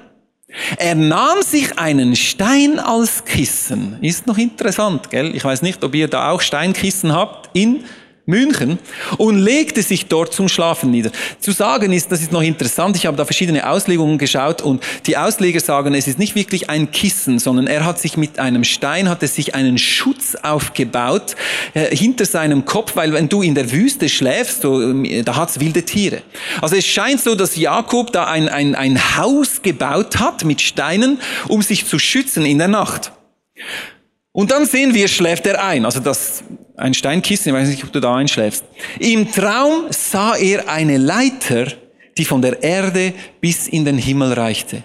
Er 0.77 0.95
nahm 0.95 1.41
sich 1.41 1.77
einen 1.77 2.15
Stein 2.15 2.79
als 2.79 3.25
Kissen. 3.25 3.97
Ist 4.01 4.27
noch 4.27 4.37
interessant, 4.37 5.09
gell? 5.09 5.35
Ich 5.35 5.43
weiß 5.43 5.61
nicht, 5.61 5.83
ob 5.83 5.95
ihr 5.95 6.07
da 6.07 6.31
auch 6.31 6.41
Steinkissen 6.41 7.13
habt 7.13 7.49
in 7.53 7.83
München 8.27 8.77
und 9.17 9.39
legte 9.39 9.81
sich 9.81 10.07
dort 10.07 10.33
zum 10.33 10.49
Schlafen 10.49 10.91
nieder. 10.91 11.11
Zu 11.39 11.53
sagen 11.53 11.93
ist, 11.93 12.11
das 12.11 12.21
ist 12.21 12.33
noch 12.33 12.41
interessant, 12.41 12.97
ich 12.97 13.05
habe 13.05 13.15
da 13.15 13.23
verschiedene 13.23 13.67
Auslegungen 13.67 14.17
geschaut 14.17 14.61
und 14.61 14.83
die 15.05 15.15
Ausleger 15.15 15.61
sagen, 15.61 15.95
es 15.95 16.07
ist 16.07 16.19
nicht 16.19 16.35
wirklich 16.35 16.69
ein 16.69 16.91
Kissen, 16.91 17.39
sondern 17.39 17.67
er 17.67 17.85
hat 17.85 17.99
sich 17.99 18.17
mit 18.17 18.37
einem 18.37 18.65
Stein, 18.65 19.07
hat 19.07 19.21
er 19.21 19.29
sich 19.29 19.55
einen 19.55 19.77
Schutz 19.77 20.35
aufgebaut 20.35 21.37
äh, 21.73 21.95
hinter 21.95 22.25
seinem 22.25 22.65
Kopf, 22.65 22.97
weil 22.97 23.13
wenn 23.13 23.29
du 23.29 23.41
in 23.41 23.55
der 23.55 23.71
Wüste 23.71 24.09
schläfst, 24.09 24.61
so, 24.61 24.81
ähm, 24.81 25.23
da 25.23 25.37
hat's 25.37 25.61
wilde 25.61 25.83
Tiere. 25.83 26.21
Also 26.61 26.75
es 26.75 26.85
scheint 26.85 27.21
so, 27.21 27.33
dass 27.33 27.55
Jakob 27.55 28.11
da 28.11 28.25
ein, 28.25 28.49
ein, 28.49 28.75
ein 28.75 29.17
Haus 29.17 29.61
gebaut 29.61 30.19
hat 30.19 30.43
mit 30.43 30.59
Steinen, 30.61 31.19
um 31.47 31.61
sich 31.61 31.85
zu 31.85 31.97
schützen 31.97 32.45
in 32.45 32.57
der 32.57 32.67
Nacht. 32.67 33.13
Und 34.37 34.51
dann 34.51 34.67
sehen 34.67 34.93
wir, 34.93 35.07
schläft 35.07 35.47
er 35.47 35.65
ein. 35.65 35.83
Also 35.83 35.99
das, 35.99 36.43
ein 36.75 36.93
Steinkissen, 36.93 37.49
ich 37.49 37.59
weiß 37.59 37.69
nicht, 37.69 37.83
ob 37.83 37.91
du 37.91 37.99
da 37.99 38.17
einschläfst. 38.17 38.63
Im 38.99 39.31
Traum 39.31 39.87
sah 39.89 40.35
er 40.35 40.69
eine 40.69 40.99
Leiter, 40.99 41.65
die 42.19 42.23
von 42.23 42.39
der 42.43 42.61
Erde 42.61 43.15
bis 43.41 43.67
in 43.67 43.83
den 43.83 43.97
Himmel 43.97 44.33
reichte. 44.33 44.83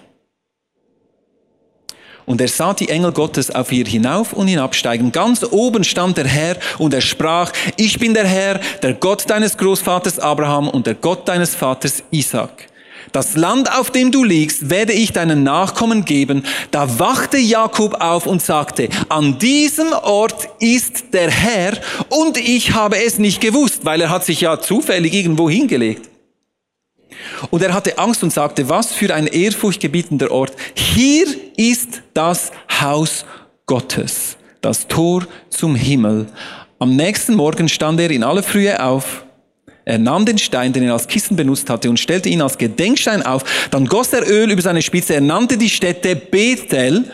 Und 2.25 2.41
er 2.41 2.47
sah 2.47 2.73
die 2.73 2.89
Engel 2.89 3.11
Gottes 3.11 3.53
auf 3.53 3.71
ihr 3.71 3.85
hinauf 3.85 4.33
und 4.33 4.47
hinabsteigen. 4.47 5.11
Ganz 5.11 5.43
oben 5.43 5.83
stand 5.83 6.17
der 6.17 6.27
Herr 6.27 6.57
und 6.79 6.91
er 6.91 7.01
sprach, 7.01 7.51
ich 7.77 7.99
bin 7.99 8.15
der 8.15 8.25
Herr, 8.25 8.59
der 8.81 8.95
Gott 8.95 9.29
deines 9.29 9.55
Großvaters 9.55 10.17
Abraham 10.17 10.67
und 10.67 10.87
der 10.87 10.95
Gott 10.95 11.27
deines 11.27 11.53
Vaters 11.53 12.01
Isaac. 12.09 12.72
Das 13.11 13.35
Land, 13.35 13.71
auf 13.77 13.91
dem 13.91 14.11
du 14.11 14.23
liegst, 14.23 14.69
werde 14.69 14.93
ich 14.93 15.11
deinen 15.11 15.43
Nachkommen 15.43 16.05
geben. 16.05 16.43
Da 16.71 16.99
wachte 16.99 17.37
Jakob 17.37 18.01
auf 18.01 18.25
und 18.25 18.41
sagte, 18.41 18.89
an 19.09 19.37
diesem 19.39 19.91
Ort 19.93 20.49
ist 20.59 21.13
der 21.13 21.29
Herr 21.29 21.77
und 22.09 22.37
ich 22.37 22.73
habe 22.73 23.03
es 23.03 23.19
nicht 23.19 23.41
gewusst, 23.41 23.85
weil 23.85 24.01
er 24.01 24.09
hat 24.09 24.25
sich 24.25 24.41
ja 24.41 24.59
zufällig 24.59 25.13
irgendwo 25.13 25.49
hingelegt. 25.49 26.09
Und 27.51 27.61
er 27.61 27.73
hatte 27.73 27.97
Angst 27.97 28.23
und 28.23 28.33
sagte, 28.33 28.69
was 28.69 28.93
für 28.93 29.13
ein 29.13 29.27
ehrfurchtgebietender 29.27 30.31
Ort. 30.31 30.53
Hier 30.73 31.27
ist 31.57 32.01
das 32.13 32.51
Haus 32.81 33.25
Gottes, 33.65 34.37
das 34.61 34.87
Tor 34.87 35.25
zum 35.49 35.75
Himmel. 35.75 36.27
Am 36.79 36.95
nächsten 36.95 37.35
Morgen 37.35 37.69
stand 37.69 37.99
er 37.99 38.11
in 38.11 38.23
aller 38.23 38.43
Frühe 38.43 38.83
auf. 38.83 39.23
Er 39.85 39.97
nahm 39.97 40.25
den 40.25 40.37
Stein, 40.37 40.73
den 40.73 40.83
er 40.83 40.93
als 40.93 41.07
Kissen 41.07 41.35
benutzt 41.35 41.69
hatte, 41.69 41.89
und 41.89 41.99
stellte 41.99 42.29
ihn 42.29 42.41
als 42.41 42.57
Gedenkstein 42.57 43.23
auf. 43.23 43.43
Dann 43.69 43.85
goss 43.85 44.13
er 44.13 44.29
Öl 44.29 44.51
über 44.51 44.61
seine 44.61 44.81
Spitze. 44.81 45.15
Er 45.15 45.21
nannte 45.21 45.57
die 45.57 45.69
Stätte 45.69 46.15
Bethel, 46.15 47.05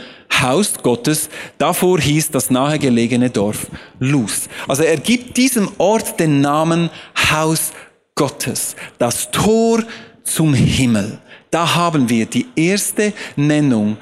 Haus 0.42 0.74
Gottes. 0.82 1.30
Davor 1.58 2.00
hieß 2.00 2.32
das 2.32 2.50
nahegelegene 2.50 3.30
Dorf 3.30 3.68
Luz. 4.00 4.48
Also 4.68 4.84
er 4.84 4.98
gibt 4.98 5.38
diesem 5.38 5.70
Ort 5.78 6.20
den 6.20 6.42
Namen 6.42 6.90
Haus 7.32 7.72
Gottes, 8.16 8.76
das 8.98 9.32
Tor 9.32 9.84
zum 10.24 10.54
Himmel. 10.54 11.20
Da 11.52 11.76
haben 11.76 12.10
wir 12.10 12.26
die 12.26 12.46
erste 12.56 13.14
Nennung 13.36 13.98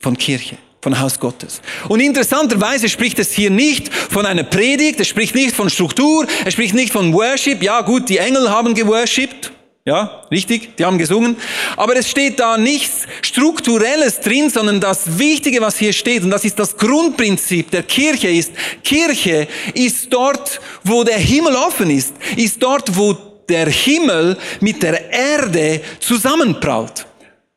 von 0.00 0.16
Kirche, 0.16 0.56
von 0.80 0.98
Haus 0.98 1.20
Gottes. 1.20 1.60
Und 1.88 2.00
interessanterweise 2.00 2.88
spricht 2.88 3.18
es 3.18 3.32
hier 3.32 3.50
nicht 3.50 3.92
von 3.92 4.26
einer 4.26 4.44
Predigt, 4.44 5.00
es 5.00 5.08
spricht 5.08 5.34
nicht 5.34 5.54
von 5.54 5.68
Struktur, 5.68 6.26
es 6.44 6.54
spricht 6.54 6.74
nicht 6.74 6.92
von 6.92 7.12
Worship. 7.12 7.62
Ja 7.62 7.82
gut, 7.82 8.08
die 8.08 8.18
Engel 8.18 8.50
haben 8.50 8.74
geworshipped. 8.74 9.52
Ja, 9.86 10.22
richtig, 10.30 10.76
die 10.76 10.84
haben 10.84 10.98
gesungen. 10.98 11.36
Aber 11.76 11.96
es 11.96 12.08
steht 12.08 12.38
da 12.38 12.58
nichts 12.58 13.06
Strukturelles 13.22 14.20
drin, 14.20 14.50
sondern 14.50 14.78
das 14.78 15.18
Wichtige, 15.18 15.60
was 15.62 15.78
hier 15.78 15.94
steht, 15.94 16.22
und 16.22 16.30
das 16.30 16.44
ist 16.44 16.58
das 16.58 16.76
Grundprinzip 16.76 17.70
der 17.70 17.82
Kirche, 17.82 18.28
ist, 18.28 18.52
Kirche 18.84 19.48
ist 19.72 20.12
dort, 20.12 20.60
wo 20.84 21.02
der 21.02 21.18
Himmel 21.18 21.56
offen 21.56 21.90
ist, 21.90 22.12
ist 22.36 22.62
dort, 22.62 22.94
wo 22.94 23.16
der 23.48 23.68
Himmel 23.68 24.36
mit 24.60 24.82
der 24.82 25.10
Erde 25.10 25.80
zusammenprallt. 25.98 27.06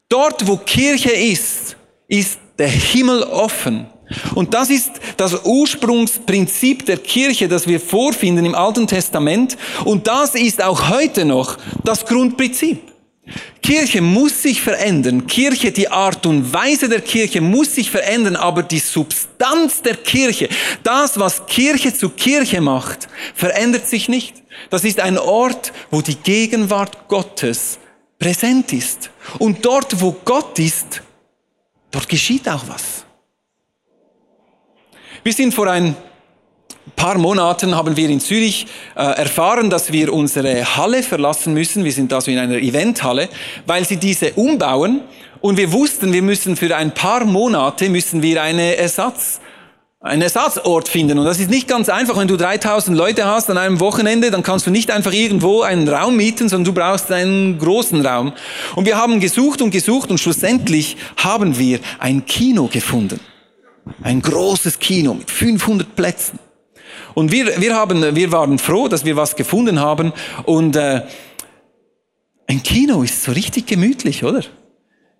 Dort, 0.07 0.47
wo 0.47 0.57
Kirche 0.57 1.11
ist, 1.11 1.75
ist 2.07 2.39
der 2.57 2.67
Himmel 2.67 3.23
offen. 3.23 3.87
Und 4.35 4.53
das 4.53 4.69
ist 4.69 4.91
das 5.17 5.45
Ursprungsprinzip 5.45 6.85
der 6.85 6.97
Kirche, 6.97 7.47
das 7.47 7.67
wir 7.67 7.79
vorfinden 7.79 8.45
im 8.45 8.55
Alten 8.55 8.87
Testament. 8.87 9.57
Und 9.85 10.07
das 10.07 10.35
ist 10.35 10.61
auch 10.61 10.89
heute 10.89 11.25
noch 11.25 11.57
das 11.83 12.05
Grundprinzip. 12.05 12.79
Kirche 13.61 14.01
muss 14.01 14.41
sich 14.41 14.61
verändern. 14.61 15.27
Kirche, 15.27 15.71
die 15.71 15.87
Art 15.87 16.25
und 16.25 16.53
Weise 16.53 16.89
der 16.89 16.99
Kirche 16.99 17.39
muss 17.39 17.75
sich 17.75 17.89
verändern, 17.89 18.35
aber 18.35 18.63
die 18.63 18.79
Substanz 18.79 19.81
der 19.81 19.95
Kirche, 19.95 20.49
das, 20.83 21.17
was 21.17 21.45
Kirche 21.45 21.93
zu 21.93 22.09
Kirche 22.09 22.59
macht, 22.59 23.07
verändert 23.33 23.87
sich 23.87 24.09
nicht. 24.09 24.43
Das 24.69 24.83
ist 24.83 24.99
ein 24.99 25.17
Ort, 25.17 25.71
wo 25.89 26.01
die 26.01 26.15
Gegenwart 26.15 27.07
Gottes 27.07 27.79
präsent 28.19 28.73
ist. 28.73 29.09
Und 29.39 29.63
dort, 29.65 30.01
wo 30.01 30.11
Gott 30.25 30.59
ist, 30.59 31.01
dort 31.93 32.09
geschieht 32.09 32.49
auch 32.49 32.63
was. 32.67 33.05
Wir 35.23 35.31
sind 35.31 35.53
vor 35.53 35.67
ein 35.69 35.95
paar 36.97 37.17
Monaten 37.17 37.75
haben 37.75 37.95
wir 37.95 38.09
in 38.09 38.19
Zürich 38.19 38.67
äh, 38.95 39.03
erfahren, 39.03 39.69
dass 39.69 39.93
wir 39.93 40.11
unsere 40.11 40.75
Halle 40.75 41.01
verlassen 41.01 41.53
müssen. 41.53 41.85
Wir 41.85 41.93
sind 41.93 42.11
also 42.11 42.29
in 42.29 42.37
einer 42.37 42.57
Eventhalle, 42.57 43.29
weil 43.65 43.85
sie 43.85 43.97
diese 43.97 44.33
umbauen. 44.33 45.01
Und 45.39 45.57
wir 45.57 45.71
wussten, 45.71 46.11
wir 46.11 46.21
müssen 46.21 46.57
für 46.57 46.75
ein 46.75 46.93
paar 46.93 47.23
Monate 47.25 47.89
müssen 47.89 48.21
wir 48.21 48.41
eine 48.41 48.75
Ersatz 48.75 49.39
einen 50.03 50.21
Ersatzort 50.21 50.89
finden. 50.89 51.17
Und 51.17 51.25
das 51.25 51.39
ist 51.39 51.49
nicht 51.49 51.67
ganz 51.67 51.87
einfach. 51.87 52.17
Wenn 52.17 52.27
du 52.27 52.35
3000 52.35 52.95
Leute 52.95 53.25
hast 53.25 53.49
an 53.49 53.57
einem 53.57 53.79
Wochenende, 53.79 54.31
dann 54.31 54.43
kannst 54.43 54.67
du 54.67 54.71
nicht 54.71 54.91
einfach 54.91 55.13
irgendwo 55.13 55.61
einen 55.61 55.87
Raum 55.87 56.17
mieten, 56.17 56.49
sondern 56.49 56.65
du 56.65 56.79
brauchst 56.79 57.09
einen 57.09 57.57
großen 57.57 58.05
Raum. 58.05 58.33
Und 58.75 58.85
wir 58.85 58.97
haben 58.97 59.21
gesucht 59.21 59.61
und 59.61 59.71
gesucht 59.71 60.11
und 60.11 60.19
schlussendlich 60.19 60.97
haben 61.15 61.57
wir 61.57 61.79
ein 61.99 62.25
Kino 62.25 62.67
gefunden. 62.67 63.21
Ein 64.01 64.21
großes 64.21 64.77
Kino 64.77 65.13
mit 65.13 65.31
500 65.31 65.95
Plätzen. 65.95 66.37
Und 67.13 67.31
wir, 67.31 67.61
wir, 67.61 67.73
haben, 67.73 68.15
wir 68.15 68.31
waren 68.33 68.59
froh, 68.59 68.89
dass 68.89 69.05
wir 69.05 69.15
was 69.15 69.37
gefunden 69.37 69.79
haben. 69.79 70.11
Und 70.43 70.75
äh, 70.75 71.03
ein 72.47 72.61
Kino 72.61 73.03
ist 73.03 73.23
so 73.23 73.31
richtig 73.31 73.67
gemütlich, 73.67 74.25
oder? 74.25 74.41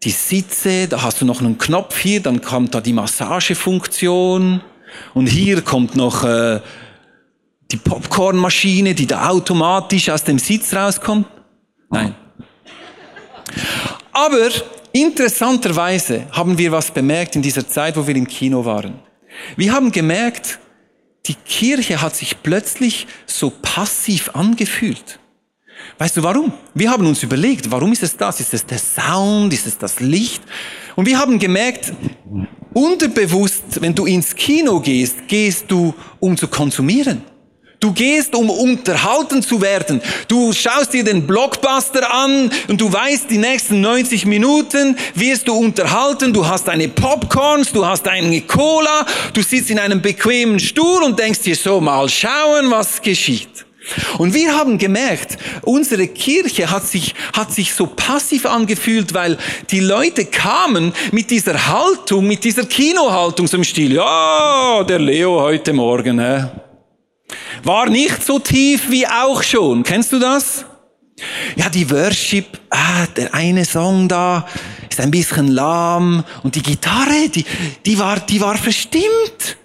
Die 0.04 0.12
Sitze, 0.12 0.90
da 0.90 1.04
hast 1.04 1.22
du 1.22 1.26
noch 1.26 1.40
einen 1.40 1.58
Knopf 1.58 1.98
hier, 1.98 2.20
dann 2.20 2.42
kommt 2.42 2.76
da 2.76 2.82
die 2.82 2.92
Massagefunktion. 2.92 4.62
Und 5.14 5.28
hier 5.28 5.62
kommt 5.62 5.96
noch 5.96 6.24
äh, 6.24 6.60
die 7.72 7.78
Popcornmaschine, 7.78 8.94
die 8.94 9.08
da 9.08 9.30
automatisch 9.30 10.10
aus 10.10 10.24
dem 10.24 10.40
Sitz 10.40 10.74
rauskommt. 10.74 11.28
Nein. 11.90 12.16
Aber 14.12 14.50
interessanterweise 14.92 16.28
haben 16.32 16.58
wir 16.58 16.72
was 16.72 16.92
bemerkt 16.92 17.36
in 17.36 17.42
dieser 17.42 17.68
Zeit, 17.68 17.98
wo 17.98 18.06
wir 18.06 18.16
im 18.16 18.28
Kino 18.28 18.64
waren. 18.66 19.00
Wir 19.56 19.74
haben 19.74 19.92
gemerkt, 19.92 20.60
die 21.26 21.36
Kirche 21.36 22.02
hat 22.02 22.16
sich 22.16 22.44
plötzlich 22.44 23.08
so 23.26 23.50
passiv 23.50 24.30
angefühlt. 24.34 25.20
Weißt 25.98 26.18
du 26.18 26.24
warum? 26.24 26.54
Wir 26.74 26.92
haben 26.92 27.06
uns 27.06 27.24
überlegt, 27.24 27.72
warum 27.72 27.92
ist 27.92 28.04
es 28.04 28.16
das? 28.18 28.40
Ist 28.40 28.54
es 28.54 28.66
der 28.66 28.78
Sound? 28.78 29.54
Ist 29.54 29.68
es 29.68 29.78
das 29.78 30.00
Licht? 30.00 30.44
Und 30.96 31.06
wir 31.06 31.18
haben 31.18 31.40
gemerkt, 31.40 31.94
unterbewusst, 32.74 33.64
wenn 33.80 33.96
du 33.96 34.06
ins 34.06 34.36
Kino 34.36 34.80
gehst, 34.80 35.28
gehst 35.28 35.66
du, 35.68 35.94
um 36.20 36.36
zu 36.38 36.48
konsumieren. 36.48 37.22
Du 37.84 37.92
gehst, 37.92 38.34
um 38.34 38.50
unterhalten 38.50 39.44
zu 39.44 39.62
werden. 39.62 40.02
Du 40.30 40.54
schaust 40.54 40.94
dir 40.94 41.04
den 41.04 41.28
Blockbuster 41.28 42.14
an 42.14 42.50
und 42.70 42.80
du 42.80 42.94
weißt, 42.94 43.30
die 43.30 43.38
nächsten 43.38 43.82
90 43.82 44.26
Minuten 44.26 44.96
wirst 45.16 45.50
du 45.50 45.54
unterhalten. 45.54 46.32
Du 46.32 46.48
hast 46.48 46.70
deine 46.70 46.88
Popcorns, 46.88 47.74
du 47.74 47.86
hast 47.86 48.08
eine 48.08 48.40
Cola, 48.40 49.06
du 49.34 49.42
sitzt 49.42 49.70
in 49.70 49.80
einem 49.80 50.02
bequemen 50.02 50.62
Stuhl 50.62 51.04
und 51.04 51.20
denkst 51.20 51.42
dir 51.42 51.58
so, 51.58 51.82
mal 51.82 52.08
schauen, 52.08 52.72
was 52.72 53.02
geschieht. 53.02 53.63
Und 54.18 54.34
wir 54.34 54.56
haben 54.56 54.78
gemerkt, 54.78 55.38
unsere 55.62 56.08
Kirche 56.08 56.72
hat 56.72 56.88
sich, 56.88 57.14
hat 57.36 57.52
sich 57.52 57.74
so 57.74 57.88
passiv 57.88 58.46
angefühlt, 58.46 59.14
weil 59.14 59.38
die 59.72 59.82
Leute 59.82 60.26
kamen 60.26 60.94
mit 61.12 61.30
dieser 61.30 61.68
Haltung, 61.68 62.26
mit 62.26 62.44
dieser 62.44 62.66
Kinohaltung 62.66 63.48
im 63.48 63.64
Stil, 63.64 63.94
ja, 63.94 64.84
der 64.88 65.00
Leo 65.00 65.42
heute 65.42 65.74
Morgen, 65.74 66.20
hä? 66.20 66.46
war 67.64 67.90
nicht 67.90 68.24
so 68.24 68.40
tief 68.40 68.90
wie 68.90 69.08
auch 69.08 69.42
schon. 69.44 69.84
Kennst 69.84 70.12
du 70.14 70.20
das? 70.20 70.66
Ja, 71.56 71.70
die 71.70 71.90
Worship, 71.90 72.60
ah, 72.70 73.06
der 73.16 73.34
eine 73.34 73.66
Song 73.66 74.08
da 74.08 74.48
ist 74.90 75.00
ein 75.00 75.12
bisschen 75.12 75.48
lahm 75.48 76.24
und 76.44 76.56
die 76.56 76.62
Gitarre, 76.62 77.30
die, 77.30 77.46
die 77.86 77.98
war, 77.98 78.20
die 78.20 78.42
war 78.42 78.58
verstimmt. 78.58 79.58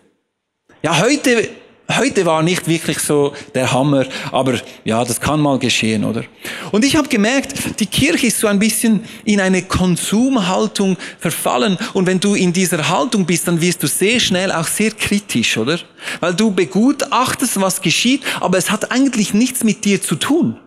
Ja, 0.82 1.00
heute 1.00 1.48
Heute 1.96 2.26
war 2.26 2.42
nicht 2.42 2.68
wirklich 2.68 2.98
so 2.98 3.32
der 3.54 3.72
Hammer, 3.72 4.04
aber 4.30 4.60
ja, 4.84 5.02
das 5.04 5.18
kann 5.18 5.40
mal 5.40 5.58
geschehen, 5.58 6.04
oder? 6.04 6.22
Und 6.70 6.84
ich 6.84 6.96
habe 6.96 7.08
gemerkt, 7.08 7.80
die 7.80 7.86
Kirche 7.86 8.26
ist 8.26 8.38
so 8.38 8.46
ein 8.46 8.58
bisschen 8.58 9.04
in 9.24 9.40
eine 9.40 9.62
Konsumhaltung 9.62 10.98
verfallen. 11.18 11.78
Und 11.94 12.06
wenn 12.06 12.20
du 12.20 12.34
in 12.34 12.52
dieser 12.52 12.90
Haltung 12.90 13.24
bist, 13.24 13.48
dann 13.48 13.60
wirst 13.62 13.82
du 13.82 13.86
sehr 13.86 14.20
schnell 14.20 14.52
auch 14.52 14.66
sehr 14.66 14.90
kritisch, 14.90 15.56
oder? 15.56 15.78
Weil 16.20 16.34
du 16.34 16.50
begutachtest, 16.50 17.58
was 17.58 17.80
geschieht, 17.80 18.22
aber 18.38 18.58
es 18.58 18.70
hat 18.70 18.92
eigentlich 18.92 19.32
nichts 19.32 19.64
mit 19.64 19.86
dir 19.86 20.02
zu 20.02 20.16
tun. 20.16 20.58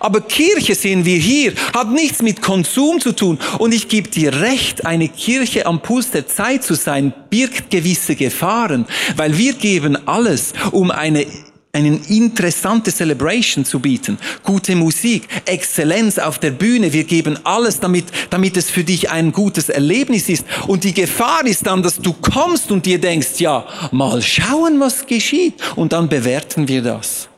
Aber 0.00 0.20
Kirche 0.20 0.74
sehen 0.74 1.04
wir 1.04 1.18
hier, 1.18 1.52
hat 1.74 1.90
nichts 1.90 2.22
mit 2.22 2.42
Konsum 2.42 3.00
zu 3.00 3.12
tun. 3.12 3.38
Und 3.58 3.72
ich 3.72 3.88
gebe 3.88 4.08
dir 4.08 4.40
recht, 4.40 4.86
eine 4.86 5.08
Kirche 5.08 5.66
am 5.66 5.80
Puls 5.80 6.10
der 6.10 6.26
Zeit 6.26 6.64
zu 6.64 6.74
sein, 6.74 7.12
birgt 7.30 7.70
gewisse 7.70 8.16
Gefahren, 8.16 8.86
weil 9.16 9.36
wir 9.36 9.54
geben 9.54 9.96
alles, 10.06 10.52
um 10.72 10.90
eine 10.90 11.26
eine 11.72 12.00
interessante 12.08 12.90
Celebration 12.90 13.64
zu 13.64 13.78
bieten, 13.78 14.18
gute 14.42 14.74
Musik, 14.74 15.28
Exzellenz 15.44 16.18
auf 16.18 16.38
der 16.38 16.50
Bühne. 16.50 16.92
Wir 16.92 17.04
geben 17.04 17.38
alles, 17.44 17.78
damit, 17.78 18.06
damit 18.30 18.56
es 18.56 18.70
für 18.70 18.84
dich 18.84 19.10
ein 19.10 19.32
gutes 19.32 19.68
Erlebnis 19.68 20.28
ist. 20.28 20.44
Und 20.66 20.84
die 20.84 20.94
Gefahr 20.94 21.46
ist 21.46 21.66
dann, 21.66 21.82
dass 21.82 21.98
du 21.98 22.14
kommst 22.14 22.72
und 22.72 22.86
dir 22.86 22.98
denkst, 22.98 23.38
ja, 23.38 23.66
mal 23.92 24.22
schauen, 24.22 24.80
was 24.80 25.06
geschieht. 25.06 25.54
Und 25.76 25.92
dann 25.92 26.08
bewerten 26.08 26.66
wir 26.68 26.82
das. 26.82 27.28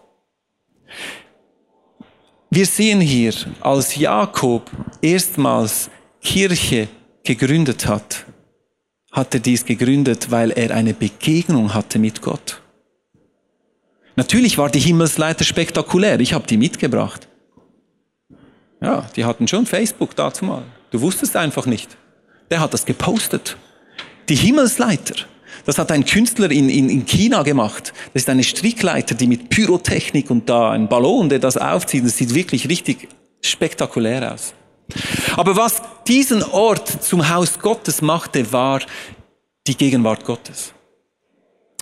Wir 2.53 2.67
sehen 2.67 3.01
hier, 3.01 3.33
als 3.61 3.95
Jakob 3.95 4.69
erstmals 5.01 5.89
Kirche 6.21 6.89
gegründet 7.23 7.87
hat, 7.87 8.27
hat 9.13 9.35
er 9.35 9.41
dies 9.41 9.65
gegründet, 9.65 10.33
weil 10.33 10.51
er 10.51 10.75
eine 10.75 10.93
Begegnung 10.93 11.73
hatte 11.73 12.01
mit 12.01 12.21
Gott. 12.21 12.61
Natürlich 14.17 14.59
war 14.59 14.69
die 14.69 14.81
Himmelsleiter 14.81 15.45
spektakulär. 15.45 16.19
Ich 16.19 16.33
habe 16.33 16.45
die 16.47 16.57
mitgebracht. 16.57 17.29
Ja, 18.81 19.09
die 19.15 19.25
hatten 19.25 19.47
schon 19.47 19.65
Facebook 19.65 20.17
dazu 20.17 20.45
mal. 20.45 20.65
Du 20.91 21.01
wusstest 21.01 21.37
einfach 21.37 21.67
nicht. 21.67 21.97
Der 22.51 22.59
hat 22.59 22.75
das 22.75 22.85
gepostet. 22.85 23.57
Die 24.29 24.35
Himmelsleiter. 24.35 25.15
Das 25.71 25.79
hat 25.79 25.93
ein 25.93 26.05
Künstler 26.05 26.51
in, 26.51 26.69
in, 26.69 26.91
in 26.91 27.07
China 27.07 27.45
gemacht. 27.45 27.93
Das 28.13 28.25
ist 28.25 28.29
eine 28.29 28.43
Strickleiter, 28.43 29.15
die 29.15 29.29
mit 29.29 29.51
Pyrotechnik 29.51 30.29
und 30.29 30.49
da 30.49 30.73
ein 30.73 30.89
Ballon, 30.89 31.29
der 31.29 31.39
das 31.39 31.57
aufzieht. 31.57 32.05
Das 32.05 32.17
sieht 32.17 32.35
wirklich 32.35 32.69
richtig 32.69 33.07
spektakulär 33.41 34.35
aus. 34.35 34.53
Aber 35.37 35.55
was 35.55 35.81
diesen 36.09 36.43
Ort 36.43 37.05
zum 37.05 37.29
Haus 37.29 37.61
Gottes 37.61 38.03
machte, 38.03 38.53
war 38.53 38.81
die 39.65 39.77
Gegenwart 39.77 40.25
Gottes. 40.25 40.73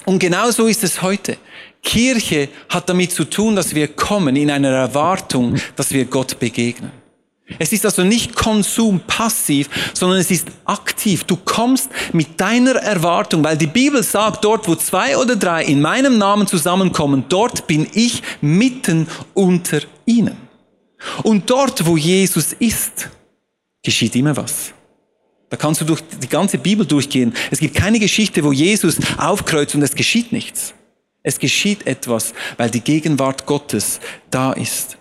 Und 0.05 0.19
genau 0.19 0.51
so 0.51 0.67
ist 0.67 0.85
es 0.85 1.01
heute. 1.01 1.39
Kirche 1.83 2.51
hat 2.69 2.91
damit 2.91 3.13
zu 3.13 3.25
tun, 3.25 3.57
dass 3.57 3.75
wir 3.75 3.89
kommen 3.89 4.37
in 4.37 4.51
einer 4.51 4.69
Erwartung, 4.69 5.57
dass 5.77 5.93
wir 5.93 6.05
Gott 6.05 6.39
begegnen. 6.39 6.93
Es 7.59 7.73
ist 7.73 7.85
also 7.85 8.05
nicht 8.05 8.35
Konsum 8.35 9.01
passiv, 9.01 9.69
sondern 9.95 10.19
es 10.19 10.31
ist 10.31 10.49
aktiv. 10.65 11.25
Du 11.25 11.37
kommst 11.37 11.89
mit 12.13 12.39
deiner 12.39 12.77
Erwartung, 12.77 13.43
weil 13.43 13.57
die 13.57 13.67
Bibel 13.67 14.03
sagt, 14.03 14.45
dort 14.45 14.69
wo 14.69 14.75
zwei 14.75 15.17
oder 15.17 15.37
drei 15.37 15.65
in 15.65 15.81
meinem 15.81 16.19
Namen 16.19 16.47
zusammenkommen, 16.47 17.25
dort 17.29 17.67
bin 17.67 17.87
ich 17.95 18.23
mitten 18.43 19.09
unter 19.33 19.81
ihnen. 20.05 20.37
Und 21.23 21.49
dort 21.49 21.87
wo 21.87 21.97
Jesus 21.97 22.53
ist, 22.59 23.09
geschieht 23.83 24.15
immer 24.17 24.37
was. 24.37 24.75
Da 25.49 25.57
kannst 25.57 25.81
du 25.81 25.87
durch 25.87 26.03
die 26.23 26.29
ganze 26.29 26.59
Bibel 26.59 26.85
durchgehen. 26.85 27.33
Es 27.51 27.61
gibt 27.61 27.75
keine 27.75 27.99
Geschichte, 27.99 28.45
wo 28.45 28.53
Jesus 28.53 28.99
aufkreuzt 29.17 29.75
und 29.75 29.83
es 29.83 29.95
geschieht 29.95 30.33
nichts. 30.33 30.75
Es 31.23 31.39
geschieht 31.39 31.87
etwas, 31.87 32.35
weil 32.59 32.71
die 32.71 32.81
Gegenwart 32.81 33.47
Gottes 33.47 34.01
da 34.31 34.53
ist. 34.53 34.99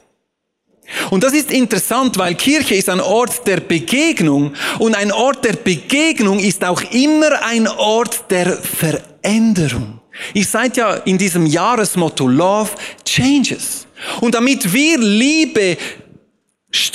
Und 1.10 1.24
das 1.24 1.34
ist 1.34 1.52
interessant, 1.52 2.18
weil 2.18 2.36
Kirche 2.36 2.76
ist 2.76 2.90
ein 2.90 3.02
Ort 3.02 3.46
der 3.46 3.60
Begegnung 3.60 4.54
und 4.80 4.96
ein 4.96 5.12
Ort 5.12 5.44
der 5.44 5.54
Begegnung 5.54 6.40
ist 6.40 6.64
auch 6.64 6.82
immer 6.92 7.44
ein 7.44 7.68
Ort 7.68 8.30
der 8.30 8.58
Veränderung. 8.58 10.00
Ihr 10.34 10.46
seid 10.46 10.78
ja 10.78 10.96
in 10.96 11.18
diesem 11.18 11.46
Jahresmotto 11.46 12.28
Love 12.28 12.72
Changes. 13.06 13.86
Und 14.22 14.36
damit 14.36 14.72
wir 14.74 14.98
Liebe 15.00 15.78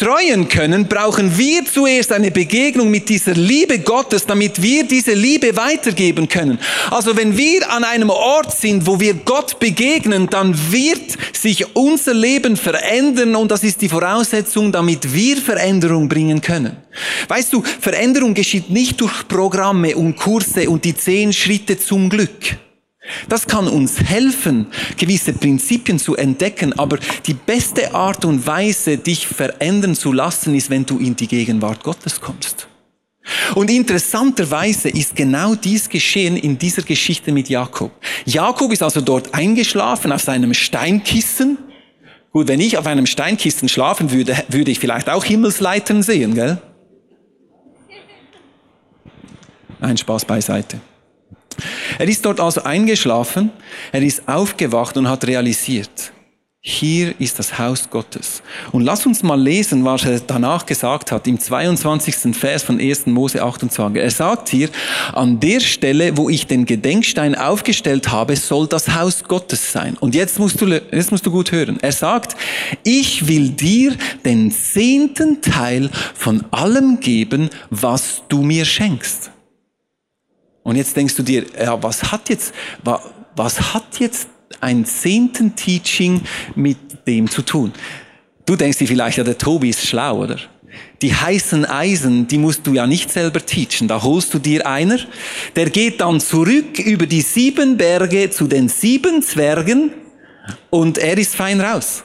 streuen 0.03 0.49
können, 0.49 0.87
brauchen 0.87 1.39
wir 1.39 1.65
zuerst 1.65 2.13
eine 2.13 2.31
Begegnung 2.31 2.91
mit 2.91 3.09
dieser 3.09 3.35
Liebe 3.35 3.79
Gottes, 3.79 4.27
damit 4.27 4.61
wir 4.61 4.85
diese 4.85 5.13
Liebe 5.13 5.57
weitergeben 5.57 6.29
können. 6.29 6.59
Also 6.91 7.17
wenn 7.17 7.37
wir 7.37 7.71
an 7.71 7.85
einem 7.85 8.11
Ort 8.11 8.53
sind, 8.57 8.87
wo 8.87 8.99
wir 8.99 9.15
Gott 9.15 9.59
begegnen, 9.61 10.29
dann 10.29 10.57
wird 10.73 11.17
sich 11.33 11.65
unser 11.75 12.15
Leben 12.15 12.57
verändern 12.57 13.37
und 13.37 13.51
das 13.51 13.63
ist 13.65 13.81
die 13.81 13.89
Voraussetzung, 13.89 14.73
damit 14.73 15.15
wir 15.15 15.37
Veränderung 15.37 16.09
bringen 16.09 16.41
können. 16.41 16.77
Weißt 17.29 17.53
du, 17.53 17.63
Veränderung 17.63 18.35
geschieht 18.35 18.71
nicht 18.71 19.01
durch 19.01 19.27
Programme 19.29 19.97
und 19.97 20.17
Kurse 20.17 20.69
und 20.69 20.85
die 20.85 20.97
zehn 20.97 21.33
Schritte 21.33 21.79
zum 21.79 22.11
Glück. 22.11 22.57
Das 23.29 23.47
kann 23.47 23.67
uns 23.67 24.01
helfen, 24.01 24.67
gewisse 24.97 25.33
Prinzipien 25.33 25.99
zu 25.99 26.15
entdecken, 26.17 26.73
aber 26.79 26.99
die 27.27 27.35
beste 27.35 27.95
Art 27.95 28.25
und 28.25 28.47
Weise, 28.47 28.97
dich 28.97 29.27
verändern 29.27 29.97
zu 29.97 30.13
lassen, 30.13 30.55
ist, 30.55 30.71
wenn 30.71 30.87
du 30.87 30.99
in 30.99 31.17
die 31.17 31.27
Gegenwart 31.27 31.83
Gottes 31.83 32.21
kommst. 32.21 32.69
Und 33.55 33.71
interessanterweise 33.71 34.89
ist 34.89 35.15
genau 35.15 35.55
dies 35.55 35.89
geschehen 35.89 36.37
in 36.37 36.59
dieser 36.59 36.83
Geschichte 36.83 37.33
mit 37.33 37.49
Jakob. 37.49 37.93
Jakob 38.25 38.73
ist 38.73 38.83
also 38.83 39.01
dort 39.01 39.35
eingeschlafen 39.35 40.13
auf 40.13 40.23
seinem 40.23 40.55
Steinkissen. 40.55 41.59
Gut, 42.33 42.49
wenn 42.49 42.61
ich 42.61 42.79
auf 42.79 42.87
einem 42.87 43.07
Steinkissen 43.07 43.69
schlafen 43.69 44.11
würde, 44.11 44.37
würde 44.49 44.71
ich 44.71 44.79
vielleicht 44.79 45.09
auch 45.09 45.25
Himmelsleitern 45.25 46.03
sehen, 46.03 46.35
gell? 46.35 46.61
Ein 49.81 49.97
Spaß 49.97 50.25
beiseite. 50.25 50.81
Er 51.99 52.09
ist 52.09 52.25
dort 52.25 52.41
also 52.41 52.63
eingeschlafen, 52.63 53.51
er 53.93 54.03
ist 54.03 54.29
aufgewacht 54.29 54.97
und 54.97 55.09
hat 55.09 55.27
realisiert, 55.27 56.13
hier 56.65 57.21
ist 57.21 57.41
das 57.41 57.59
Haus 57.59 57.91
Gottes. 57.91 58.41
Und 58.71 58.85
lass 58.85 59.05
uns 59.05 59.25
mal 59.25 59.41
lesen, 59.41 59.85
was 59.85 60.05
er 60.05 60.21
danach 60.21 60.65
gesagt 60.65 61.11
hat, 61.11 61.27
im 61.27 61.41
22. 61.41 62.37
Vers 62.37 62.63
von 62.63 62.79
1. 62.79 63.07
Mose 63.07 63.43
28. 63.43 64.01
Er 64.01 64.11
sagt 64.13 64.49
hier, 64.49 64.69
an 65.13 65.41
der 65.41 65.59
Stelle, 65.59 66.17
wo 66.17 66.31
ich 66.31 66.47
den 66.47 66.65
Gedenkstein 66.65 67.35
aufgestellt 67.35 68.13
habe, 68.13 68.37
soll 68.37 68.69
das 68.69 68.95
Haus 68.95 69.25
Gottes 69.25 69.73
sein. 69.73 69.97
Und 69.99 70.15
jetzt 70.15 70.39
musst 70.39 70.61
du, 70.61 70.67
jetzt 70.67 71.11
musst 71.11 71.27
du 71.27 71.33
gut 71.33 71.51
hören. 71.51 71.81
Er 71.83 71.91
sagt, 71.91 72.37
ich 72.85 73.27
will 73.27 73.49
dir 73.49 73.97
den 74.25 74.53
zehnten 74.53 75.43
Teil 75.43 75.91
von 76.15 76.45
allem 76.53 77.01
geben, 77.01 77.51
was 77.71 78.23
du 78.29 78.43
mir 78.43 78.65
schenkst. 78.65 79.32
Und 80.63 80.77
jetzt 80.77 80.97
denkst 80.97 81.17
du 81.17 81.23
dir, 81.23 81.45
ja, 81.59 81.83
was 81.83 82.13
hat 82.13 82.29
jetzt, 82.29 82.55
was 83.35 83.75
hat 83.75 83.99
jetzt 83.99 84.29
ein 84.61 84.85
zehnten 84.85 85.57
Teaching 85.57 86.23
mit 86.55 86.79
dem 87.07 87.29
zu 87.29 87.43
tun? 87.43 87.73
Du 88.47 88.57
denkst 88.57 88.79
dir 88.79 88.87
vielleicht, 88.87 89.19
ja, 89.19 89.25
der 89.25 89.39
Tobi 89.39 89.71
ist 89.71 89.87
schlau, 89.87 90.23
oder? 90.23 90.39
Die 91.03 91.15
heißen 91.15 91.65
Eisen, 91.65 92.29
die 92.29 92.39
musst 92.39 92.67
du 92.67 92.75
ja 92.75 92.87
nicht 92.87 93.11
selber 93.11 93.45
teachen. 93.45 93.89
Da 93.89 94.03
holst 94.03 94.33
du 94.33 94.39
dir 94.39 94.67
einer, 94.67 94.99
der 95.57 95.69
geht 95.69 96.01
dann 96.01 96.21
zurück 96.21 96.79
über 96.79 97.07
die 97.07 97.21
sieben 97.21 97.77
Berge 97.77 98.31
zu 98.31 98.47
den 98.47 98.69
sieben 98.69 99.23
Zwergen 99.23 99.93
und 100.71 100.99
er 100.99 101.19
ist 101.19 101.35
fein 101.35 101.61
raus. 101.61 102.05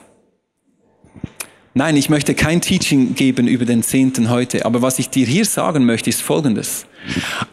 Nein, 1.77 1.95
ich 1.95 2.09
möchte 2.09 2.33
kein 2.33 2.59
Teaching 2.59 3.13
geben 3.13 3.47
über 3.47 3.63
den 3.63 3.83
Zehnten 3.83 4.31
heute, 4.31 4.65
aber 4.65 4.81
was 4.81 4.97
ich 4.97 5.11
dir 5.11 5.27
hier 5.27 5.45
sagen 5.45 5.85
möchte, 5.85 6.09
ist 6.09 6.23
Folgendes. 6.23 6.87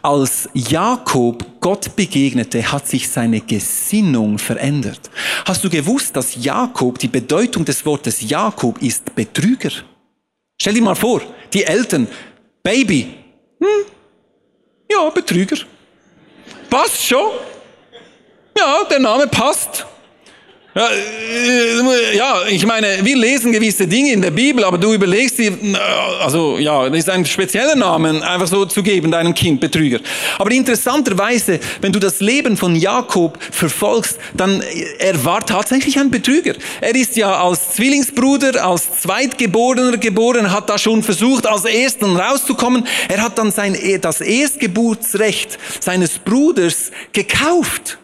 Als 0.01 0.49
Jakob 0.55 1.45
Gott 1.61 1.95
begegnete, 1.95 2.71
hat 2.71 2.87
sich 2.87 3.07
seine 3.07 3.39
Gesinnung 3.39 4.39
verändert. 4.39 5.11
Hast 5.45 5.63
du 5.63 5.69
gewusst, 5.69 6.15
dass 6.15 6.43
Jakob, 6.43 6.97
die 6.97 7.07
Bedeutung 7.07 7.65
des 7.65 7.85
Wortes 7.85 8.27
Jakob 8.27 8.81
ist 8.81 9.13
Betrüger? 9.13 9.69
Stell 10.59 10.73
dir 10.73 10.81
mal 10.81 10.95
vor, 10.95 11.21
die 11.53 11.63
Eltern, 11.63 12.07
Baby, 12.63 13.13
hm, 13.59 13.85
ja, 14.91 15.07
Betrüger. 15.11 15.57
Passt 16.67 17.05
schon. 17.05 17.29
Ja, 18.57 18.85
der 18.89 18.99
Name 18.99 19.27
passt. 19.27 19.85
Ja, 20.77 20.89
äh, 20.89 22.17
ja, 22.17 22.41
ich 22.49 22.65
meine, 22.65 22.97
wir 23.01 23.15
lesen 23.15 23.53
gewisse 23.53 23.87
Dinge 23.87 24.11
in 24.11 24.21
der 24.21 24.31
Bibel, 24.31 24.61
aber 24.65 24.77
du 24.77 24.93
überlegst 24.93 25.37
dir, 25.37 25.53
also 26.21 26.57
ja, 26.57 26.89
das 26.89 26.99
ist 26.99 27.09
ein 27.09 27.25
spezieller 27.25 27.77
Name, 27.77 28.21
einfach 28.27 28.47
so 28.47 28.65
zu 28.65 28.83
geben, 28.83 29.09
deinem 29.09 29.33
Kind, 29.33 29.61
Betrüger. 29.61 29.99
Aber 30.37 30.51
interessanterweise, 30.51 31.61
wenn 31.79 31.93
du 31.93 31.99
das 31.99 32.19
Leben 32.19 32.57
von 32.57 32.75
Jakob 32.75 33.41
verfolgst, 33.51 34.19
dann, 34.33 34.61
er 34.99 35.23
war 35.23 35.45
tatsächlich 35.45 35.97
ein 35.97 36.11
Betrüger. 36.11 36.55
Er 36.81 36.93
ist 36.93 37.15
ja 37.15 37.41
als 37.41 37.75
Zwillingsbruder, 37.75 38.61
als 38.61 38.99
Zweitgeborener 38.99 39.95
geboren, 39.95 40.51
hat 40.51 40.69
da 40.69 40.77
schon 40.77 41.03
versucht, 41.03 41.47
als 41.47 41.63
Ersten 41.63 42.17
rauszukommen. 42.17 42.85
Er 43.07 43.21
hat 43.21 43.37
dann 43.37 43.53
sein, 43.53 43.77
das 44.01 44.19
Erstgeburtsrecht 44.19 45.57
seines 45.79 46.19
Bruders 46.19 46.91
gekauft. 47.13 47.97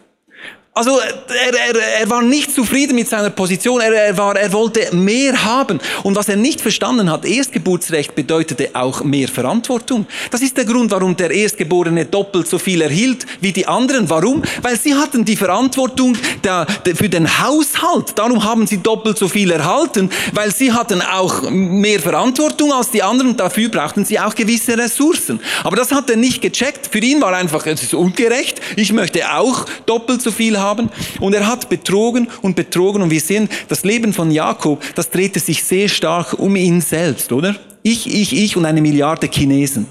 Also 0.74 0.98
er, 1.00 1.52
er, 1.52 2.00
er 2.00 2.08
war 2.08 2.22
nicht 2.22 2.50
zufrieden 2.50 2.94
mit 2.94 3.06
seiner 3.06 3.28
Position, 3.28 3.82
er, 3.82 3.92
er, 3.92 4.16
war, 4.16 4.34
er 4.36 4.50
wollte 4.54 4.96
mehr 4.96 5.44
haben. 5.44 5.78
Und 6.02 6.16
was 6.16 6.30
er 6.30 6.36
nicht 6.36 6.62
verstanden 6.62 7.10
hat, 7.10 7.26
Erstgeburtsrecht 7.26 8.14
bedeutete 8.14 8.70
auch 8.72 9.04
mehr 9.04 9.28
Verantwortung. 9.28 10.06
Das 10.30 10.40
ist 10.40 10.56
der 10.56 10.64
Grund, 10.64 10.90
warum 10.90 11.14
der 11.14 11.30
Erstgeborene 11.30 12.06
doppelt 12.06 12.48
so 12.48 12.58
viel 12.58 12.80
erhielt 12.80 13.26
wie 13.42 13.52
die 13.52 13.66
anderen. 13.66 14.08
Warum? 14.08 14.42
Weil 14.62 14.78
sie 14.78 14.94
hatten 14.94 15.26
die 15.26 15.36
Verantwortung 15.36 16.16
der, 16.42 16.64
der, 16.86 16.96
für 16.96 17.10
den 17.10 17.28
Haushalt. 17.28 18.16
Darum 18.18 18.42
haben 18.42 18.66
sie 18.66 18.78
doppelt 18.78 19.18
so 19.18 19.28
viel 19.28 19.50
erhalten, 19.50 20.08
weil 20.32 20.54
sie 20.54 20.72
hatten 20.72 21.02
auch 21.02 21.50
mehr 21.50 22.00
Verantwortung 22.00 22.72
als 22.72 22.90
die 22.90 23.02
anderen. 23.02 23.36
Dafür 23.36 23.68
brauchten 23.68 24.06
sie 24.06 24.18
auch 24.18 24.34
gewisse 24.34 24.78
Ressourcen. 24.78 25.38
Aber 25.64 25.76
das 25.76 25.92
hat 25.92 26.08
er 26.08 26.16
nicht 26.16 26.40
gecheckt. 26.40 26.88
Für 26.90 27.00
ihn 27.00 27.20
war 27.20 27.34
einfach, 27.34 27.66
es 27.66 27.82
ist 27.82 27.92
ungerecht. 27.92 28.58
Ich 28.76 28.90
möchte 28.94 29.30
auch 29.30 29.66
doppelt 29.84 30.22
so 30.22 30.30
viel 30.30 30.58
haben 30.58 30.61
haben. 30.62 30.88
Und 31.20 31.34
er 31.34 31.46
hat 31.46 31.68
betrogen 31.68 32.28
und 32.40 32.56
betrogen. 32.56 33.02
Und 33.02 33.10
wir 33.10 33.20
sehen, 33.20 33.50
das 33.68 33.84
Leben 33.84 34.14
von 34.14 34.30
Jakob, 34.30 34.82
das 34.94 35.10
drehte 35.10 35.40
sich 35.40 35.62
sehr 35.62 35.88
stark 35.88 36.32
um 36.38 36.56
ihn 36.56 36.80
selbst, 36.80 37.30
oder? 37.32 37.54
Ich, 37.82 38.06
ich, 38.06 38.34
ich 38.34 38.56
und 38.56 38.64
eine 38.64 38.80
Milliarde 38.80 39.28
Chinesen. 39.30 39.86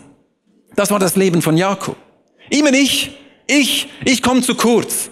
Das 0.76 0.90
war 0.90 0.98
das 0.98 1.16
Leben 1.16 1.44
von 1.44 1.56
Jakob. 1.58 1.98
Immer 2.50 2.74
ich, 2.74 3.12
ich, 3.46 3.88
ich 4.04 4.24
komme 4.24 4.42
zu 4.42 4.56
kurz. 4.56 5.11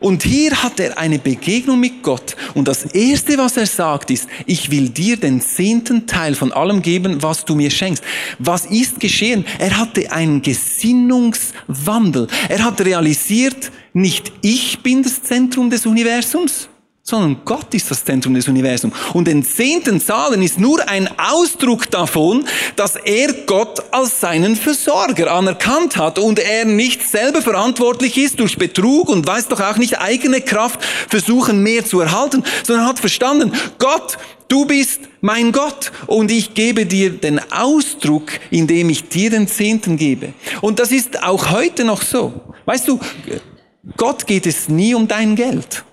Und 0.00 0.22
hier 0.22 0.62
hat 0.62 0.80
er 0.80 0.98
eine 0.98 1.18
Begegnung 1.18 1.80
mit 1.80 2.02
Gott. 2.02 2.36
Und 2.54 2.68
das 2.68 2.84
Erste, 2.84 3.38
was 3.38 3.56
er 3.56 3.66
sagt, 3.66 4.10
ist, 4.10 4.28
ich 4.44 4.70
will 4.70 4.90
dir 4.90 5.16
den 5.16 5.40
zehnten 5.40 6.06
Teil 6.06 6.34
von 6.34 6.52
allem 6.52 6.82
geben, 6.82 7.22
was 7.22 7.44
du 7.44 7.54
mir 7.54 7.70
schenkst. 7.70 8.02
Was 8.38 8.66
ist 8.66 9.00
geschehen? 9.00 9.44
Er 9.58 9.78
hatte 9.78 10.12
einen 10.12 10.42
Gesinnungswandel. 10.42 12.26
Er 12.48 12.64
hat 12.64 12.80
realisiert, 12.80 13.70
nicht 13.92 14.32
ich 14.42 14.80
bin 14.80 15.02
das 15.02 15.22
Zentrum 15.22 15.70
des 15.70 15.86
Universums, 15.86 16.68
sondern 17.06 17.42
Gott 17.44 17.74
ist 17.74 17.90
das 17.90 18.02
Zentrum 18.02 18.32
des 18.32 18.48
Universums. 18.48 18.94
Und 19.12 19.28
den 19.28 19.44
zehnten 19.44 20.00
Zahlen 20.00 20.40
ist 20.40 20.58
nur 20.58 20.88
ein 20.88 21.08
Ausdruck 21.18 21.90
davon, 21.90 22.46
dass 22.76 22.96
er 22.96 23.30
Gott 23.44 23.82
als 23.90 24.20
seinen 24.20 24.56
Versorger 24.56 25.30
anerkannt 25.30 25.98
hat 25.98 26.18
und 26.18 26.38
er 26.38 26.64
nicht 26.64 27.02
selber 27.06 27.42
verantwortlich 27.42 28.16
ist 28.16 28.40
durch 28.40 28.56
Betrug 28.56 29.10
und 29.10 29.26
weiß 29.26 29.48
doch 29.48 29.60
auch 29.60 29.76
nicht 29.76 30.00
eigene 30.00 30.40
Kraft 30.40 30.82
versuchen 30.82 31.62
mehr 31.62 31.84
zu 31.84 32.00
erhalten, 32.00 32.42
sondern 32.62 32.86
hat 32.86 32.98
verstanden, 32.98 33.52
Gott, 33.78 34.16
du 34.48 34.64
bist 34.64 35.00
mein 35.20 35.52
Gott 35.52 35.92
und 36.06 36.30
ich 36.30 36.54
gebe 36.54 36.86
dir 36.86 37.10
den 37.10 37.38
Ausdruck, 37.52 38.32
indem 38.50 38.88
ich 38.88 39.10
dir 39.10 39.28
den 39.28 39.46
Zehnten 39.46 39.98
gebe. 39.98 40.32
Und 40.62 40.78
das 40.78 40.90
ist 40.90 41.22
auch 41.22 41.50
heute 41.50 41.84
noch 41.84 42.00
so. 42.00 42.32
Weißt 42.64 42.88
du, 42.88 42.98
Gott 43.98 44.26
geht 44.26 44.46
es 44.46 44.70
nie 44.70 44.94
um 44.94 45.06
dein 45.06 45.36
Geld. 45.36 45.84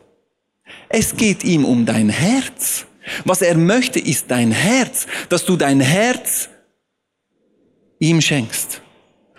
Es 0.93 1.15
geht 1.15 1.43
ihm 1.43 1.63
um 1.63 1.85
dein 1.85 2.09
Herz. 2.09 2.85
Was 3.25 3.41
er 3.41 3.57
möchte, 3.57 3.99
ist 3.99 4.29
dein 4.29 4.51
Herz, 4.51 5.07
dass 5.29 5.45
du 5.45 5.55
dein 5.55 5.79
Herz 5.79 6.49
ihm 7.99 8.19
schenkst. 8.19 8.81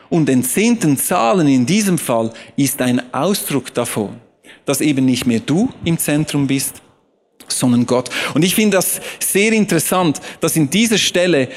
Und 0.09 0.27
den 0.27 0.43
zehnten 0.43 0.97
Zahlen 0.97 1.49
in 1.49 1.67
diesem 1.67 1.99
Fall 1.99 2.33
ist 2.57 2.81
ein 2.81 3.13
Ausdruck 3.15 3.73
davon, 3.75 4.21
dass 4.65 4.81
eben 4.81 5.05
nicht 5.05 5.27
mehr 5.27 5.41
du 5.41 5.71
im 5.85 5.99
Zentrum 5.99 6.47
bist, 6.47 6.83
sondern 7.49 7.87
Gott. 7.87 8.11
Und 8.35 8.45
ich 8.45 8.55
finde 8.55 8.79
das 8.79 9.01
sehr 9.21 9.53
interessant, 9.53 10.21
dass 10.41 10.57
in 10.57 10.71
dieser 10.71 10.99
Stelle 10.99 11.49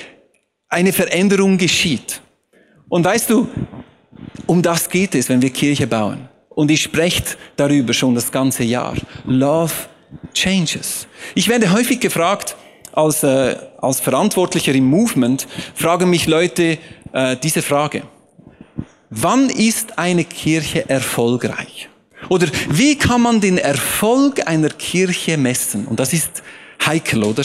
eine 0.67 0.93
Veränderung 0.93 1.57
geschieht. 1.57 2.21
Und 2.89 3.05
weißt 3.05 3.29
du, 3.29 3.47
um 4.45 4.61
das 4.61 4.89
geht 4.89 5.15
es, 5.15 5.29
wenn 5.29 5.41
wir 5.41 5.49
Kirche 5.49 5.87
bauen. 5.87 6.27
Und 6.55 6.71
ich 6.71 6.81
spreche 6.81 7.23
darüber 7.57 7.93
schon 7.93 8.15
das 8.15 8.31
ganze 8.31 8.63
Jahr. 8.63 8.95
Love 9.25 9.73
changes. 10.33 11.07
Ich 11.35 11.47
werde 11.49 11.71
häufig 11.71 11.99
gefragt, 11.99 12.55
als, 12.93 13.23
äh, 13.23 13.57
als 13.81 13.99
Verantwortlicher 13.99 14.73
im 14.73 14.85
Movement, 14.85 15.47
fragen 15.75 16.09
mich 16.09 16.27
Leute 16.27 16.77
äh, 17.11 17.35
diese 17.35 17.61
Frage. 17.61 18.03
Wann 19.09 19.49
ist 19.49 19.99
eine 19.99 20.23
Kirche 20.23 20.89
erfolgreich? 20.89 21.89
Oder 22.29 22.47
wie 22.69 22.97
kann 22.97 23.21
man 23.21 23.41
den 23.41 23.57
Erfolg 23.57 24.47
einer 24.47 24.69
Kirche 24.69 25.37
messen? 25.37 25.85
Und 25.85 25.99
das 25.99 26.13
ist 26.13 26.41
heikel, 26.85 27.23
oder? 27.23 27.43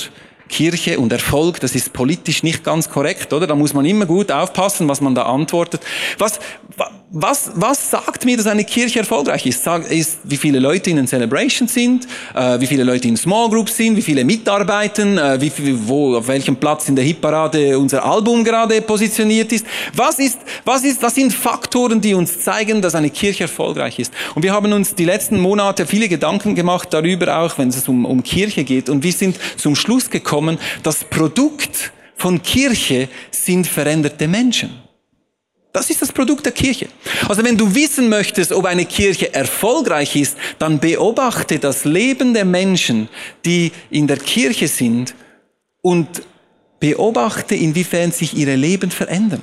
Kirche 0.48 0.98
und 0.98 1.12
Erfolg, 1.12 1.60
das 1.60 1.74
ist 1.74 1.92
politisch 1.92 2.42
nicht 2.42 2.64
ganz 2.64 2.88
korrekt, 2.88 3.32
oder? 3.32 3.46
Da 3.46 3.54
muss 3.54 3.72
man 3.72 3.84
immer 3.84 4.06
gut 4.06 4.32
aufpassen, 4.32 4.88
was 4.88 5.00
man 5.00 5.14
da 5.14 5.24
antwortet. 5.24 5.80
Was, 6.18 6.40
was, 7.12 7.50
was 7.54 7.90
sagt 7.90 8.24
mir, 8.24 8.36
dass 8.36 8.46
eine 8.46 8.64
Kirche 8.64 9.00
erfolgreich 9.00 9.44
ist? 9.44 9.66
Ist 9.66 10.20
wie 10.22 10.36
viele 10.36 10.60
Leute 10.60 10.90
in 10.90 10.96
den 10.96 11.08
Celebrations 11.08 11.72
sind, 11.74 12.06
äh, 12.34 12.60
wie 12.60 12.66
viele 12.66 12.84
Leute 12.84 13.08
in 13.08 13.16
Small 13.16 13.48
Groups 13.50 13.76
sind, 13.76 13.96
wie 13.96 14.02
viele 14.02 14.24
mitarbeiten, 14.24 15.18
äh, 15.18 15.40
wie, 15.40 15.52
wo, 15.88 16.16
auf 16.16 16.28
welchem 16.28 16.54
Platz 16.54 16.88
in 16.88 16.94
der 16.94 17.04
Hitparade 17.04 17.76
unser 17.76 18.04
Album 18.04 18.44
gerade 18.44 18.80
positioniert 18.80 19.52
ist. 19.52 19.66
Was 19.94 20.20
ist, 20.20 20.38
was 20.64 20.84
ist, 20.84 21.02
was 21.02 21.16
sind 21.16 21.32
Faktoren, 21.32 22.00
die 22.00 22.14
uns 22.14 22.40
zeigen, 22.40 22.80
dass 22.80 22.94
eine 22.94 23.10
Kirche 23.10 23.44
erfolgreich 23.44 23.98
ist? 23.98 24.12
Und 24.36 24.44
wir 24.44 24.52
haben 24.52 24.72
uns 24.72 24.94
die 24.94 25.04
letzten 25.04 25.40
Monate 25.40 25.86
viele 25.86 26.08
Gedanken 26.08 26.54
gemacht 26.54 26.88
darüber 26.92 27.38
auch, 27.38 27.58
wenn 27.58 27.70
es 27.70 27.88
um, 27.88 28.04
um 28.04 28.22
Kirche 28.22 28.62
geht. 28.62 28.88
Und 28.88 29.02
wir 29.02 29.12
sind 29.12 29.36
zum 29.56 29.74
Schluss 29.74 30.10
gekommen, 30.10 30.58
das 30.84 31.02
Produkt 31.02 31.92
von 32.16 32.40
Kirche 32.40 33.08
sind 33.32 33.66
veränderte 33.66 34.28
Menschen. 34.28 34.89
Das 35.72 35.88
ist 35.88 36.02
das 36.02 36.10
Produkt 36.10 36.44
der 36.44 36.52
Kirche. 36.52 36.88
Also 37.28 37.44
wenn 37.44 37.56
du 37.56 37.72
wissen 37.74 38.08
möchtest, 38.08 38.52
ob 38.52 38.64
eine 38.64 38.84
Kirche 38.84 39.32
erfolgreich 39.32 40.16
ist, 40.16 40.36
dann 40.58 40.80
beobachte 40.80 41.58
das 41.58 41.84
Leben 41.84 42.34
der 42.34 42.44
Menschen, 42.44 43.08
die 43.44 43.70
in 43.90 44.08
der 44.08 44.16
Kirche 44.16 44.66
sind 44.66 45.14
und 45.80 46.08
beobachte, 46.80 47.54
inwiefern 47.54 48.10
sich 48.10 48.36
ihre 48.36 48.56
Leben 48.56 48.90
verändern. 48.90 49.42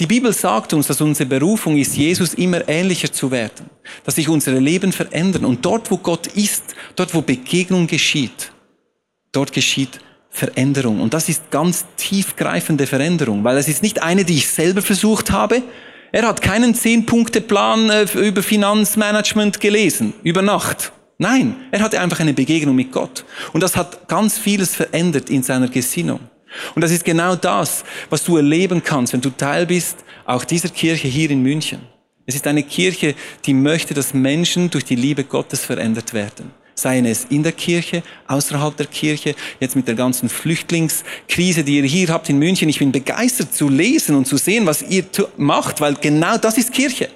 Die 0.00 0.06
Bibel 0.06 0.32
sagt 0.32 0.72
uns, 0.72 0.86
dass 0.86 1.00
unsere 1.00 1.28
Berufung 1.28 1.76
ist, 1.76 1.96
Jesus 1.96 2.34
immer 2.34 2.68
ähnlicher 2.68 3.12
zu 3.12 3.30
werden, 3.30 3.68
dass 4.04 4.14
sich 4.14 4.28
unsere 4.28 4.58
Leben 4.58 4.92
verändern. 4.92 5.44
Und 5.44 5.64
dort, 5.64 5.90
wo 5.90 5.98
Gott 5.98 6.28
ist, 6.28 6.62
dort, 6.94 7.14
wo 7.14 7.20
Begegnung 7.20 7.86
geschieht, 7.86 8.52
dort 9.32 9.52
geschieht 9.52 10.00
Veränderung. 10.38 11.00
Und 11.00 11.12
das 11.12 11.28
ist 11.28 11.50
ganz 11.50 11.84
tiefgreifende 11.96 12.86
Veränderung, 12.86 13.44
weil 13.44 13.58
es 13.58 13.68
ist 13.68 13.82
nicht 13.82 14.02
eine, 14.02 14.24
die 14.24 14.36
ich 14.36 14.48
selber 14.48 14.80
versucht 14.80 15.30
habe. 15.30 15.62
Er 16.12 16.26
hat 16.26 16.40
keinen 16.40 16.74
Zehn-Punkte-Plan 16.74 17.90
äh, 17.90 18.04
über 18.26 18.42
Finanzmanagement 18.42 19.60
gelesen, 19.60 20.14
über 20.22 20.40
Nacht. 20.40 20.92
Nein, 21.18 21.56
er 21.72 21.80
hatte 21.80 22.00
einfach 22.00 22.20
eine 22.20 22.32
Begegnung 22.32 22.76
mit 22.76 22.92
Gott. 22.92 23.24
Und 23.52 23.62
das 23.62 23.76
hat 23.76 24.08
ganz 24.08 24.38
vieles 24.38 24.74
verändert 24.74 25.28
in 25.28 25.42
seiner 25.42 25.68
Gesinnung. 25.68 26.20
Und 26.74 26.82
das 26.82 26.92
ist 26.92 27.04
genau 27.04 27.34
das, 27.34 27.84
was 28.08 28.24
du 28.24 28.36
erleben 28.36 28.82
kannst, 28.82 29.12
wenn 29.12 29.20
du 29.20 29.30
Teil 29.30 29.66
bist, 29.66 29.98
auch 30.24 30.44
dieser 30.44 30.68
Kirche 30.68 31.08
hier 31.08 31.30
in 31.30 31.42
München. 31.42 31.80
Es 32.24 32.34
ist 32.34 32.46
eine 32.46 32.62
Kirche, 32.62 33.14
die 33.44 33.54
möchte, 33.54 33.94
dass 33.94 34.14
Menschen 34.14 34.70
durch 34.70 34.84
die 34.84 34.94
Liebe 34.94 35.24
Gottes 35.24 35.64
verändert 35.64 36.14
werden 36.14 36.52
seien 36.78 37.04
es 37.04 37.26
in 37.28 37.42
der 37.42 37.52
Kirche, 37.52 38.02
außerhalb 38.26 38.76
der 38.76 38.86
Kirche, 38.86 39.34
jetzt 39.60 39.76
mit 39.76 39.88
der 39.88 39.94
ganzen 39.94 40.28
Flüchtlingskrise, 40.28 41.64
die 41.64 41.78
ihr 41.78 41.84
hier 41.84 42.08
habt 42.08 42.28
in 42.28 42.38
München. 42.38 42.68
Ich 42.68 42.78
bin 42.78 42.92
begeistert 42.92 43.54
zu 43.54 43.68
lesen 43.68 44.14
und 44.16 44.26
zu 44.26 44.36
sehen, 44.36 44.66
was 44.66 44.82
ihr 44.82 45.04
macht, 45.36 45.80
weil 45.80 45.94
genau 45.94 46.38
das 46.38 46.58
ist 46.58 46.72
Kirche. 46.72 47.08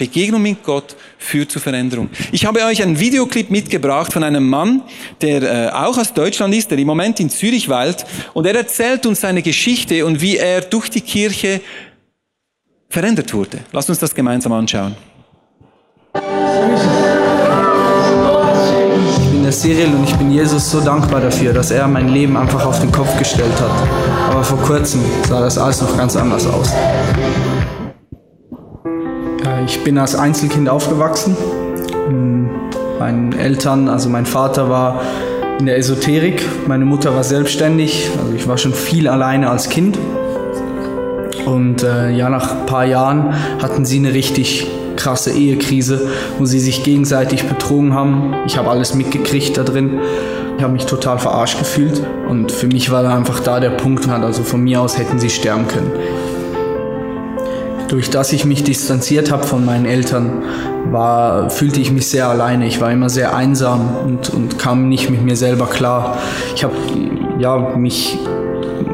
Begegnung 0.00 0.40
mit 0.40 0.62
Gott 0.62 0.96
führt 1.18 1.50
zu 1.50 1.60
Veränderung. 1.60 2.08
Ich 2.32 2.46
habe 2.46 2.64
euch 2.64 2.82
einen 2.82 2.98
Videoclip 2.98 3.50
mitgebracht 3.50 4.10
von 4.10 4.24
einem 4.24 4.48
Mann, 4.48 4.82
der 5.20 5.42
äh, 5.42 5.68
auch 5.72 5.98
aus 5.98 6.14
Deutschland 6.14 6.54
ist, 6.54 6.70
der 6.70 6.78
im 6.78 6.86
Moment 6.86 7.20
in 7.20 7.28
Zürich 7.28 7.68
weilt. 7.68 8.06
Und 8.32 8.46
er 8.46 8.54
erzählt 8.54 9.04
uns 9.04 9.20
seine 9.20 9.42
Geschichte 9.42 10.06
und 10.06 10.22
wie 10.22 10.38
er 10.38 10.62
durch 10.62 10.88
die 10.88 11.02
Kirche 11.02 11.60
verändert 12.88 13.34
wurde. 13.34 13.58
Lasst 13.72 13.90
uns 13.90 13.98
das 13.98 14.14
gemeinsam 14.14 14.52
anschauen. 14.52 14.96
Cyril 19.60 19.92
und 19.94 20.04
ich 20.04 20.16
bin 20.16 20.30
Jesus 20.30 20.70
so 20.70 20.80
dankbar 20.80 21.20
dafür, 21.20 21.52
dass 21.52 21.70
er 21.70 21.86
mein 21.86 22.08
Leben 22.08 22.34
einfach 22.34 22.64
auf 22.64 22.80
den 22.80 22.90
Kopf 22.90 23.18
gestellt 23.18 23.52
hat. 23.60 23.70
Aber 24.30 24.42
vor 24.42 24.56
kurzem 24.62 25.02
sah 25.28 25.42
das 25.42 25.58
alles 25.58 25.82
noch 25.82 25.98
ganz 25.98 26.16
anders 26.16 26.46
aus. 26.46 26.72
Ich 29.66 29.84
bin 29.84 29.98
als 29.98 30.14
Einzelkind 30.14 30.70
aufgewachsen. 30.70 31.36
Meinen 32.98 33.34
Eltern, 33.34 33.90
also 33.90 34.08
mein 34.08 34.24
Vater 34.24 34.70
war 34.70 35.02
in 35.58 35.66
der 35.66 35.76
Esoterik, 35.76 36.42
meine 36.66 36.86
Mutter 36.86 37.14
war 37.14 37.22
selbstständig, 37.22 38.10
also 38.18 38.32
ich 38.34 38.48
war 38.48 38.56
schon 38.56 38.72
viel 38.72 39.08
alleine 39.08 39.50
als 39.50 39.68
Kind. 39.68 39.98
Und 41.44 41.82
äh, 41.82 42.08
ja, 42.12 42.30
nach 42.30 42.50
ein 42.50 42.64
paar 42.64 42.86
Jahren 42.86 43.34
hatten 43.60 43.84
sie 43.84 43.98
eine 43.98 44.14
richtig 44.14 44.66
krasse 45.00 45.32
Ehekrise, 45.32 46.08
wo 46.38 46.44
sie 46.44 46.60
sich 46.60 46.84
gegenseitig 46.84 47.44
betrogen 47.44 47.94
haben. 47.94 48.34
Ich 48.46 48.58
habe 48.58 48.68
alles 48.68 48.94
mitgekriegt 48.94 49.56
da 49.56 49.62
drin. 49.62 49.98
Ich 50.58 50.62
habe 50.62 50.74
mich 50.74 50.84
total 50.84 51.18
verarscht 51.18 51.58
gefühlt 51.58 52.02
und 52.28 52.52
für 52.52 52.66
mich 52.66 52.90
war 52.90 53.02
da 53.02 53.16
einfach 53.16 53.40
da 53.40 53.60
der 53.60 53.70
Punkt, 53.70 54.06
also 54.06 54.42
von 54.42 54.60
mir 54.60 54.82
aus 54.82 54.98
hätten 54.98 55.18
sie 55.18 55.30
sterben 55.30 55.66
können. 55.68 55.92
Durch 57.88 58.10
das 58.10 58.32
ich 58.32 58.44
mich 58.44 58.62
distanziert 58.62 59.32
habe 59.32 59.44
von 59.44 59.64
meinen 59.64 59.86
Eltern, 59.86 60.42
war, 60.90 61.48
fühlte 61.48 61.80
ich 61.80 61.90
mich 61.90 62.08
sehr 62.08 62.28
alleine. 62.28 62.66
Ich 62.66 62.80
war 62.80 62.92
immer 62.92 63.08
sehr 63.08 63.34
einsam 63.34 63.96
und, 64.04 64.28
und 64.28 64.58
kam 64.58 64.88
nicht 64.88 65.08
mit 65.08 65.22
mir 65.22 65.36
selber 65.36 65.66
klar. 65.66 66.18
Ich 66.54 66.62
habe 66.62 66.74
ja, 67.38 67.56
mich 67.76 68.18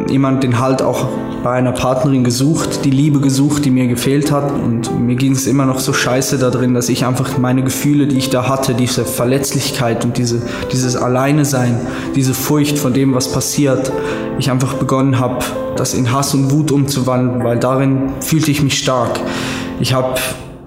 jemand 0.08 0.44
den 0.44 0.60
Halt 0.60 0.82
auch 0.82 1.08
bei 1.46 1.52
einer 1.52 1.70
Partnerin 1.70 2.24
gesucht, 2.24 2.84
die 2.84 2.90
Liebe 2.90 3.20
gesucht, 3.20 3.64
die 3.64 3.70
mir 3.70 3.86
gefehlt 3.86 4.32
hat. 4.32 4.50
Und 4.50 4.98
mir 4.98 5.14
ging 5.14 5.30
es 5.30 5.46
immer 5.46 5.64
noch 5.64 5.78
so 5.78 5.92
scheiße 5.92 6.38
da 6.38 6.50
drin, 6.50 6.74
dass 6.74 6.88
ich 6.88 7.06
einfach 7.06 7.38
meine 7.38 7.62
Gefühle, 7.62 8.08
die 8.08 8.18
ich 8.18 8.30
da 8.30 8.48
hatte, 8.48 8.74
diese 8.74 9.04
Verletzlichkeit 9.04 10.04
und 10.04 10.18
diese, 10.18 10.42
dieses 10.72 10.96
Alleine 10.96 11.44
sein, 11.44 11.78
diese 12.16 12.34
Furcht 12.34 12.80
von 12.80 12.94
dem, 12.94 13.14
was 13.14 13.30
passiert, 13.30 13.92
ich 14.40 14.50
einfach 14.50 14.74
begonnen 14.74 15.20
habe, 15.20 15.44
das 15.76 15.94
in 15.94 16.10
Hass 16.10 16.34
und 16.34 16.50
Wut 16.50 16.72
umzuwandeln, 16.72 17.44
weil 17.44 17.60
darin 17.60 18.14
fühlte 18.18 18.50
ich 18.50 18.60
mich 18.64 18.76
stark. 18.76 19.20
Ich 19.78 19.94
habe 19.94 20.16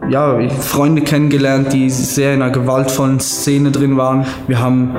ja, 0.10 0.40
Freunde 0.50 1.02
kennengelernt, 1.02 1.72
die 1.74 1.90
sehr 1.90 2.34
in 2.34 2.42
einer 2.42 2.52
gewaltvollen 2.52 3.20
Szene 3.20 3.72
drin 3.72 3.98
waren. 3.98 4.26
Wir 4.48 4.60
haben, 4.60 4.96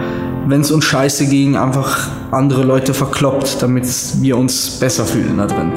wenn 0.47 0.61
es 0.61 0.71
uns 0.71 0.85
scheiße 0.85 1.27
ging, 1.27 1.57
einfach 1.57 2.09
andere 2.31 2.63
Leute 2.63 2.95
verkloppt, 2.95 3.63
damit 3.63 3.87
wir 4.21 4.37
uns 4.39 4.79
besser 4.79 5.05
fühlen 5.05 5.39
da 5.39 5.47
drin. 5.47 5.73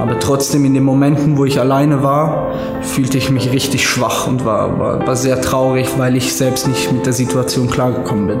Aber 0.00 0.18
trotzdem 0.18 0.64
in 0.64 0.74
den 0.74 0.84
Momenten, 0.84 1.36
wo 1.38 1.44
ich 1.44 1.60
alleine 1.60 2.02
war, 2.02 2.52
fühlte 2.82 3.16
ich 3.16 3.30
mich 3.30 3.52
richtig 3.52 3.86
schwach 3.86 4.26
und 4.26 4.44
war, 4.44 4.78
war, 4.78 5.06
war 5.06 5.16
sehr 5.16 5.40
traurig, 5.40 5.88
weil 5.98 6.16
ich 6.16 6.34
selbst 6.34 6.66
nicht 6.66 6.92
mit 6.92 7.06
der 7.06 7.12
Situation 7.12 7.70
klargekommen 7.70 8.26
bin. 8.26 8.38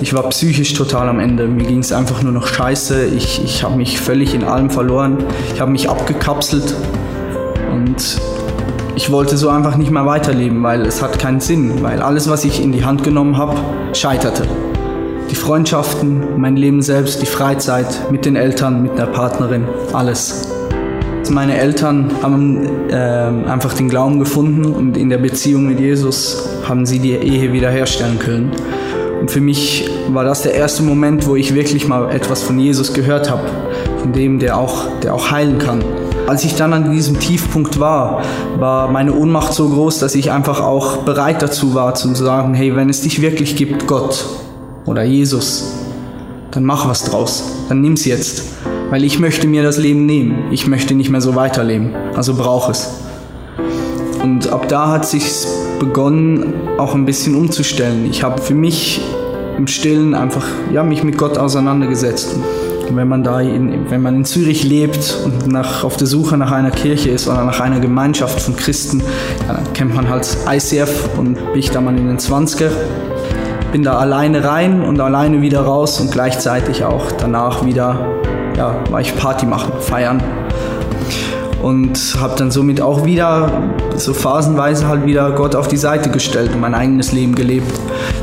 Ich 0.00 0.12
war 0.12 0.22
psychisch 0.28 0.74
total 0.74 1.08
am 1.08 1.18
Ende. 1.18 1.48
Mir 1.48 1.64
ging 1.64 1.78
es 1.78 1.92
einfach 1.92 2.22
nur 2.22 2.32
noch 2.32 2.46
scheiße. 2.46 3.06
Ich, 3.06 3.42
ich 3.42 3.62
habe 3.62 3.76
mich 3.76 3.98
völlig 3.98 4.34
in 4.34 4.44
allem 4.44 4.68
verloren. 4.68 5.18
Ich 5.54 5.60
habe 5.60 5.70
mich 5.70 5.88
abgekapselt 5.88 6.74
und 7.74 8.20
ich 8.96 9.10
wollte 9.10 9.36
so 9.36 9.48
einfach 9.48 9.76
nicht 9.76 9.90
mehr 9.90 10.06
weiterleben, 10.06 10.62
weil 10.62 10.82
es 10.82 11.02
hat 11.02 11.18
keinen 11.18 11.40
Sinn, 11.40 11.82
weil 11.82 12.00
alles, 12.00 12.30
was 12.30 12.44
ich 12.44 12.62
in 12.62 12.70
die 12.70 12.84
Hand 12.84 13.02
genommen 13.02 13.36
habe, 13.36 13.56
scheiterte. 13.92 14.44
Die 15.30 15.34
Freundschaften, 15.34 16.38
mein 16.40 16.56
Leben 16.56 16.80
selbst, 16.82 17.20
die 17.20 17.26
Freizeit 17.26 18.10
mit 18.12 18.24
den 18.24 18.36
Eltern, 18.36 18.82
mit 18.82 18.96
der 18.96 19.06
Partnerin, 19.06 19.64
alles. 19.92 20.48
Meine 21.30 21.58
Eltern 21.58 22.12
haben 22.22 22.88
äh, 22.90 22.94
einfach 22.94 23.72
den 23.74 23.88
Glauben 23.88 24.20
gefunden 24.20 24.66
und 24.66 24.96
in 24.96 25.08
der 25.08 25.18
Beziehung 25.18 25.66
mit 25.66 25.80
Jesus 25.80 26.48
haben 26.68 26.86
sie 26.86 27.00
die 27.00 27.12
Ehe 27.12 27.52
wiederherstellen 27.52 28.18
können. 28.18 28.52
Und 29.20 29.30
für 29.30 29.40
mich 29.40 29.88
war 30.10 30.22
das 30.22 30.42
der 30.42 30.54
erste 30.54 30.82
Moment, 30.82 31.26
wo 31.26 31.34
ich 31.34 31.54
wirklich 31.54 31.88
mal 31.88 32.14
etwas 32.14 32.42
von 32.42 32.58
Jesus 32.58 32.92
gehört 32.92 33.30
habe, 33.30 33.42
von 33.98 34.12
dem, 34.12 34.38
der 34.38 34.58
auch, 34.58 35.00
der 35.02 35.14
auch 35.14 35.30
heilen 35.30 35.58
kann. 35.58 35.82
Als 36.26 36.42
ich 36.44 36.54
dann 36.54 36.72
an 36.72 36.90
diesem 36.90 37.20
Tiefpunkt 37.20 37.78
war, 37.78 38.22
war 38.58 38.90
meine 38.90 39.12
Ohnmacht 39.12 39.52
so 39.52 39.68
groß, 39.68 39.98
dass 39.98 40.14
ich 40.14 40.30
einfach 40.30 40.60
auch 40.60 40.98
bereit 40.98 41.42
dazu 41.42 41.74
war 41.74 41.94
zu 41.94 42.14
sagen, 42.14 42.54
hey, 42.54 42.74
wenn 42.74 42.88
es 42.88 43.02
dich 43.02 43.20
wirklich 43.20 43.56
gibt, 43.56 43.86
Gott 43.86 44.24
oder 44.86 45.02
Jesus, 45.02 45.74
dann 46.50 46.64
mach 46.64 46.88
was 46.88 47.04
draus, 47.04 47.44
dann 47.68 47.82
nimm's 47.82 48.06
jetzt, 48.06 48.44
weil 48.88 49.04
ich 49.04 49.18
möchte 49.18 49.46
mir 49.46 49.62
das 49.62 49.76
Leben 49.76 50.06
nehmen. 50.06 50.50
Ich 50.50 50.66
möchte 50.66 50.94
nicht 50.94 51.10
mehr 51.10 51.20
so 51.20 51.34
weiterleben, 51.34 51.94
also 52.14 52.34
brauch 52.34 52.70
es. 52.70 52.90
Und 54.22 54.50
ab 54.50 54.66
da 54.68 54.90
hat 54.90 55.06
sich's 55.06 55.46
begonnen, 55.78 56.54
auch 56.78 56.94
ein 56.94 57.04
bisschen 57.04 57.34
umzustellen. 57.34 58.06
Ich 58.10 58.22
habe 58.22 58.40
für 58.40 58.54
mich 58.54 59.02
im 59.58 59.66
Stillen 59.66 60.14
einfach 60.14 60.46
ja, 60.72 60.82
mich 60.82 61.04
mit 61.04 61.18
Gott 61.18 61.36
auseinandergesetzt. 61.36 62.36
Wenn 62.90 63.08
man 63.08 63.22
da 63.22 63.40
in, 63.40 63.90
wenn 63.90 64.02
man 64.02 64.16
in 64.16 64.24
Zürich 64.24 64.62
lebt 64.62 65.18
und 65.24 65.46
nach, 65.46 65.84
auf 65.84 65.96
der 65.96 66.06
Suche 66.06 66.36
nach 66.36 66.52
einer 66.52 66.70
Kirche 66.70 67.10
ist 67.10 67.28
oder 67.28 67.44
nach 67.44 67.60
einer 67.60 67.80
Gemeinschaft 67.80 68.40
von 68.40 68.56
Christen, 68.56 69.02
dann 69.48 69.72
kennt 69.72 69.94
man 69.94 70.08
halt 70.08 70.36
ICF 70.48 71.08
und 71.16 71.34
bin 71.34 71.58
ich 71.58 71.70
da 71.70 71.80
mal 71.80 71.96
in 71.96 72.06
den 72.06 72.18
20er. 72.18 72.70
Bin 73.72 73.82
da 73.82 73.98
alleine 73.98 74.44
rein 74.44 74.82
und 74.82 75.00
alleine 75.00 75.42
wieder 75.42 75.62
raus 75.62 76.00
und 76.00 76.12
gleichzeitig 76.12 76.84
auch 76.84 77.10
danach 77.12 77.64
wieder, 77.64 78.06
ja, 78.56 78.76
war 78.90 79.00
ich 79.00 79.16
Party 79.16 79.46
machen, 79.46 79.72
feiern 79.80 80.22
und 81.64 82.16
habe 82.20 82.34
dann 82.36 82.50
somit 82.50 82.82
auch 82.82 83.06
wieder 83.06 83.50
so 83.96 84.12
phasenweise 84.12 84.86
halt 84.86 85.06
wieder 85.06 85.32
Gott 85.32 85.56
auf 85.56 85.66
die 85.66 85.78
Seite 85.78 86.10
gestellt 86.10 86.50
und 86.52 86.60
mein 86.60 86.74
eigenes 86.74 87.12
Leben 87.12 87.34
gelebt. 87.34 87.72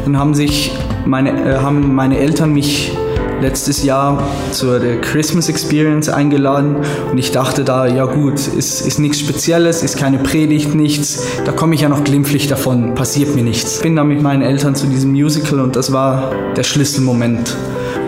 Dann 0.05 0.17
haben 0.19 0.35
sich 0.35 0.71
meine, 1.05 1.31
äh, 1.31 1.57
haben 1.57 1.95
meine 1.95 2.19
Eltern 2.19 2.53
mich 2.53 2.95
letztes 3.41 3.83
Jahr 3.83 4.21
zur 4.51 4.79
Christmas 5.01 5.49
Experience 5.49 6.09
eingeladen 6.09 6.77
und 7.11 7.17
ich 7.17 7.31
dachte 7.31 7.63
da, 7.63 7.87
ja 7.87 8.05
gut, 8.05 8.35
ist, 8.35 8.85
ist 8.85 8.99
nichts 8.99 9.19
Spezielles, 9.19 9.83
ist 9.83 9.97
keine 9.97 10.19
Predigt, 10.19 10.75
nichts, 10.75 11.23
da 11.45 11.51
komme 11.51 11.75
ich 11.75 11.81
ja 11.81 11.89
noch 11.89 12.03
glimpflich 12.03 12.47
davon, 12.47 12.95
passiert 12.95 13.35
mir 13.35 13.43
nichts. 13.43 13.77
Ich 13.77 13.81
bin 13.81 13.95
dann 13.95 14.07
mit 14.07 14.21
meinen 14.21 14.41
Eltern 14.41 14.75
zu 14.75 14.87
diesem 14.87 15.11
Musical 15.11 15.59
und 15.59 15.75
das 15.75 15.91
war 15.91 16.31
der 16.55 16.63
Schlüsselmoment 16.63 17.55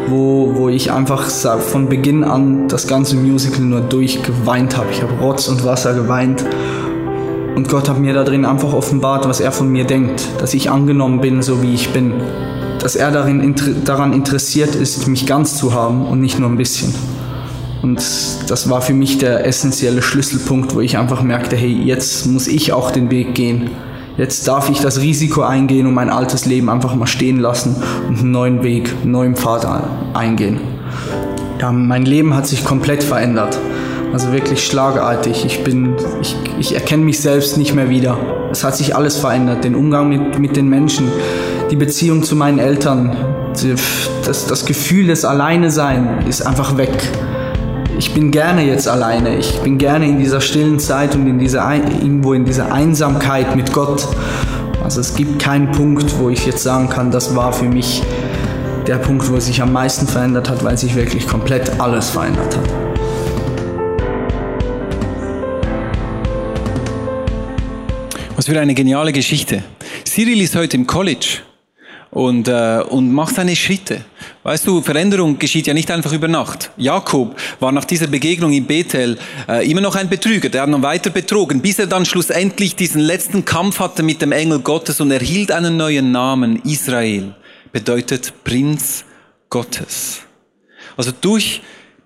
wo, 0.08 0.54
wo 0.56 0.70
ich 0.70 0.92
einfach 0.92 1.30
von 1.30 1.88
Beginn 1.88 2.24
an 2.24 2.68
das 2.68 2.88
ganze 2.88 3.16
Musical 3.16 3.62
nur 3.62 3.82
durchgeweint 3.82 4.78
habe. 4.78 4.88
Ich 4.92 5.02
habe 5.02 5.14
Rotz 5.22 5.48
und 5.48 5.64
Wasser 5.64 5.94
geweint. 5.94 6.46
Und 7.56 7.70
Gott 7.70 7.88
hat 7.88 8.00
mir 8.00 8.14
da 8.14 8.24
drin 8.24 8.46
einfach 8.46 8.74
offenbart, 8.74 9.28
was 9.28 9.40
er 9.40 9.52
von 9.52 9.70
mir 9.70 9.86
denkt, 9.86 10.28
dass 10.40 10.54
ich 10.54 10.72
angenommen 10.72 11.22
bin, 11.22 11.42
so 11.42 11.62
wie 11.62 11.74
ich 11.74 11.92
bin. 11.92 12.14
Dass 12.84 12.96
er 12.96 13.12
darin, 13.12 13.56
daran 13.86 14.12
interessiert 14.12 14.76
ist, 14.76 15.08
mich 15.08 15.26
ganz 15.26 15.56
zu 15.56 15.74
haben 15.74 16.06
und 16.06 16.20
nicht 16.20 16.38
nur 16.38 16.50
ein 16.50 16.58
bisschen. 16.58 16.94
Und 17.82 18.02
das 18.48 18.70
war 18.70 18.82
für 18.82 18.94
mich 18.94 19.18
der 19.18 19.46
essentielle 19.46 20.02
Schlüsselpunkt, 20.02 20.76
wo 20.76 20.82
ich 20.82 20.98
einfach 20.98 21.22
merkte, 21.22 21.56
hey, 21.56 21.72
jetzt 21.72 22.28
muss 22.28 22.48
ich 22.48 22.74
auch 22.74 22.92
den 22.92 23.10
Weg 23.10 23.36
gehen. 23.36 23.72
Jetzt 24.18 24.48
darf 24.48 24.70
ich 24.70 24.80
das 24.80 25.00
Risiko 25.00 25.42
eingehen 25.42 25.88
und 25.88 25.94
mein 25.94 26.10
altes 26.10 26.46
Leben 26.46 26.70
einfach 26.70 26.94
mal 26.96 27.08
stehen 27.08 27.40
lassen 27.40 27.76
und 28.08 28.20
einen 28.20 28.32
neuen 28.32 28.64
Weg, 28.64 28.94
einen 29.02 29.12
neuen 29.12 29.36
Pfad 29.36 29.66
eingehen. 30.14 30.60
Ja, 31.60 31.72
mein 31.72 32.06
Leben 32.06 32.36
hat 32.36 32.48
sich 32.48 32.64
komplett 32.64 33.04
verändert. 33.04 33.58
Also 34.12 34.32
wirklich 34.32 34.64
schlagartig. 34.64 35.44
Ich 35.46 35.64
bin, 35.64 35.96
ich, 36.22 36.36
ich 36.60 36.76
erkenne 36.76 37.04
mich 37.04 37.20
selbst 37.20 37.58
nicht 37.58 37.74
mehr 37.74 37.90
wieder. 37.90 38.18
Es 38.52 38.64
hat 38.64 38.76
sich 38.76 38.96
alles 38.96 39.18
verändert. 39.18 39.64
Den 39.64 39.74
Umgang 39.74 40.10
mit, 40.10 40.38
mit 40.38 40.56
den 40.56 40.70
Menschen, 40.70 41.08
die 41.74 41.78
Beziehung 41.78 42.22
zu 42.22 42.36
meinen 42.36 42.60
Eltern, 42.60 43.18
das, 44.26 44.46
das 44.46 44.64
Gefühl 44.68 45.08
des 45.08 45.26
Alleinesein 45.26 46.24
ist 46.28 46.46
einfach 46.46 46.78
weg 46.78 46.92
ich 47.98 48.14
bin 48.14 48.32
gerne 48.32 48.66
jetzt 48.66 48.88
alleine. 48.88 49.38
Ich 49.38 49.60
bin 49.60 49.78
gerne 49.78 50.08
in 50.08 50.20
dieser 50.20 50.42
stillen 50.42 50.80
Zeit 50.80 51.16
und 51.16 51.28
in 51.28 51.40
dieser, 51.40 51.74
irgendwo 51.74 52.34
in 52.34 52.44
dieser 52.44 52.74
Einsamkeit 52.74 53.56
mit 53.56 53.72
Gott. 53.72 54.08
Also 54.84 55.00
es 55.00 55.16
gibt 55.16 55.40
keinen 55.40 55.72
Punkt, 55.72 56.18
wo 56.20 56.30
ich 56.30 56.46
jetzt 56.46 56.64
sagen 56.64 56.90
kann, 56.90 57.12
das 57.12 57.36
war 57.36 57.54
für 57.54 57.66
mich 57.66 58.02
der 58.88 58.98
Punkt, 58.98 59.32
wo 59.32 59.40
sich 59.40 59.62
am 59.62 59.72
meisten 59.72 60.08
verändert 60.08 60.50
hat, 60.50 60.64
weil 60.64 60.78
sich 60.78 60.96
wirklich 60.96 61.28
komplett 61.28 61.80
alles 61.80 62.10
verändert 62.10 62.58
hat. 62.58 62.70
Was 68.36 68.48
für 68.48 68.60
eine 68.60 68.74
geniale 68.74 69.14
Geschichte. 69.14 69.64
Cyril 70.06 70.42
ist 70.42 70.56
heute 70.56 70.76
im 70.78 70.88
College 70.88 71.40
und, 72.14 72.48
äh, 72.48 72.84
und 72.88 73.12
macht 73.12 73.36
seine 73.36 73.56
Schritte. 73.56 74.06
Weißt 74.44 74.68
du, 74.68 74.82
Veränderung 74.82 75.40
geschieht 75.40 75.66
ja 75.66 75.74
nicht 75.74 75.90
einfach 75.90 76.14
über 76.14 76.28
Nacht. 76.28 76.70
Jakob 76.78 77.36
war 77.60 77.72
nach 77.72 77.86
dieser 77.86 78.08
Begegnung 78.08 78.54
in 78.54 78.66
Bethel 78.66 79.18
äh, 79.50 79.70
immer 79.70 79.82
noch 79.82 79.96
ein 79.96 80.10
Betrüger, 80.10 80.50
der 80.50 80.62
hat 80.62 80.70
noch 80.70 80.84
weiter 80.84 81.10
betrogen, 81.10 81.62
bis 81.62 81.80
er 81.80 81.88
dann 81.88 82.06
schlussendlich 82.06 82.76
diesen 82.76 83.02
letzten 83.02 83.46
Kampf 83.46 83.80
hatte 83.80 84.04
mit 84.04 84.22
dem 84.22 84.32
Engel 84.32 84.60
Gottes 84.60 85.02
und 85.02 85.10
erhielt 85.10 85.52
einen 85.52 85.76
neuen 85.76 86.12
Namen, 86.12 86.62
Israel, 86.64 87.34
bedeutet 87.72 88.32
Prinz 88.44 89.06
Gottes. 89.50 90.22
Also 90.96 91.12
durch 91.20 91.62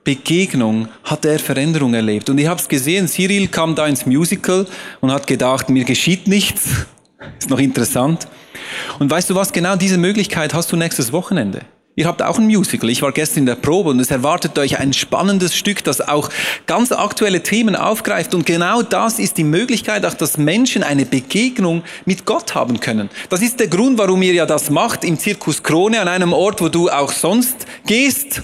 Begegnung 0.06 0.88
hat 1.04 1.26
er 1.26 1.38
Veränderung 1.38 1.94
erlebt. 1.94 2.30
Und 2.30 2.38
ich 2.38 2.48
habe 2.48 2.62
es 2.62 2.70
gesehen, 2.70 3.10
Cyril 3.10 3.50
kam 3.50 3.76
da 3.76 3.86
ins 3.88 4.06
Musical 4.06 4.66
und 5.02 5.12
hat 5.12 5.28
gedacht, 5.28 5.70
mir 5.70 5.84
geschieht 5.84 6.30
nichts. 6.30 6.70
Ist 7.40 7.50
noch 7.50 7.60
interessant. 7.60 8.26
Und 9.00 9.10
weißt 9.10 9.30
du 9.30 9.36
was, 9.36 9.54
genau 9.54 9.76
diese 9.76 9.98
Möglichkeit 9.98 10.54
hast 10.54 10.72
du 10.72 10.76
nächstes 10.76 11.12
Wochenende. 11.12 11.62
Ihr 12.00 12.06
habt 12.06 12.22
auch 12.22 12.38
ein 12.38 12.46
Musical. 12.46 12.92
Ich 12.92 13.02
war 13.02 13.12
gestern 13.12 13.40
in 13.40 13.46
der 13.48 13.56
Probe 13.56 13.90
und 13.90 14.00
es 14.00 14.12
erwartet 14.12 14.60
euch 14.60 14.78
ein 14.78 14.94
spannendes 14.94 15.56
Stück, 15.56 15.84
das 15.84 16.00
auch 16.00 16.30
ganz 16.68 16.92
aktuelle 16.92 17.42
Themen 17.42 17.76
aufgreift. 17.76 18.36
Und 18.36 18.46
genau 18.46 18.84
das 18.84 19.18
ist 19.18 19.38
die 19.38 19.44
Möglichkeit, 19.44 20.06
auch 20.06 20.14
dass 20.14 20.38
Menschen 20.38 20.84
eine 20.84 21.08
Begegnung 21.08 21.82
mit 22.06 22.26
Gott 22.26 22.54
haben 22.54 22.80
können. 22.80 23.10
Das 23.30 23.42
ist 23.42 23.60
der 23.60 23.68
Grund, 23.68 23.98
warum 23.98 24.22
ihr 24.22 24.34
ja 24.34 24.46
das 24.46 24.70
macht 24.70 25.04
im 25.04 25.18
Zirkus 25.18 25.64
Krone, 25.64 26.00
an 26.00 26.08
einem 26.08 26.34
Ort, 26.34 26.62
wo 26.62 26.70
du 26.70 26.88
auch 26.88 27.12
sonst 27.12 27.66
gehst. 27.88 28.44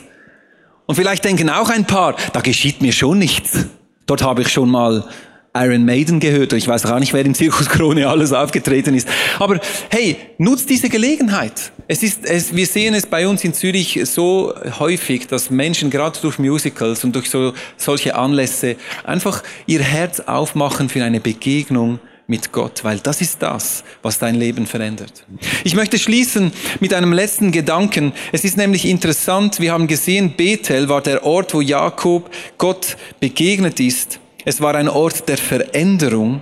Und 0.88 0.96
vielleicht 0.96 1.24
denken 1.24 1.52
auch 1.52 1.70
ein 1.70 1.86
paar, 1.86 2.16
da 2.34 2.42
geschieht 2.42 2.82
mir 2.82 2.92
schon 2.92 3.20
nichts. 3.20 3.68
Dort 4.08 4.24
habe 4.24 4.42
ich 4.42 4.50
schon 4.50 4.72
mal 4.72 5.08
Iron 5.56 5.86
Maiden 5.86 6.20
gehört. 6.20 6.54
Ich 6.54 6.68
weiß 6.68 6.84
gar 6.84 7.00
nicht, 7.00 7.14
wer 7.14 7.24
im 7.24 7.36
Zirkus 7.36 7.70
Krone 7.70 8.08
alles 8.08 8.34
aufgetreten 8.34 8.96
ist. 8.96 9.08
Aber 9.38 9.60
hey, 9.90 10.18
nutzt 10.40 10.70
diese 10.70 10.90
Gelegenheit. 10.90 11.72
Es 11.88 12.02
ist, 12.02 12.26
es, 12.26 12.56
wir 12.56 12.66
sehen 12.66 12.96
es 12.96 13.06
bei 13.06 13.28
uns 13.28 13.44
in 13.44 13.54
Zürich 13.54 14.00
so 14.06 14.54
häufig, 14.80 15.28
dass 15.28 15.52
Menschen 15.52 15.92
gerade 15.92 16.20
durch 16.22 16.40
Musicals 16.40 17.04
und 17.04 17.16
durch 17.16 17.30
so, 17.30 17.54
solche 17.78 18.16
Anlässe 18.16 18.78
einfach 19.04 19.44
ihr 19.68 19.84
Herz 19.84 20.22
aufmachen 20.22 20.90
für 20.90 21.04
eine 21.04 21.20
Begegnung 21.20 22.00
mit 22.26 22.52
Gott, 22.52 22.84
weil 22.84 23.00
das 23.00 23.22
ist 23.22 23.42
das, 23.42 23.84
was 24.02 24.18
dein 24.18 24.36
Leben 24.36 24.66
verändert. 24.66 25.26
Ich 25.66 25.76
möchte 25.76 26.00
schließen 26.00 26.52
mit 26.80 26.94
einem 26.94 27.14
letzten 27.14 27.52
Gedanken. 27.52 28.14
Es 28.32 28.46
ist 28.46 28.58
nämlich 28.58 28.86
interessant, 28.86 29.60
wir 29.60 29.74
haben 29.74 29.88
gesehen, 29.88 30.34
Bethel 30.36 30.88
war 30.90 31.02
der 31.02 31.26
Ort, 31.26 31.54
wo 31.54 31.62
Jakob 31.62 32.32
Gott 32.58 32.96
begegnet 33.20 33.80
ist. 33.80 34.20
Es 34.46 34.62
war 34.62 34.76
ein 34.76 34.90
Ort 34.90 35.28
der 35.30 35.38
Veränderung. 35.38 36.42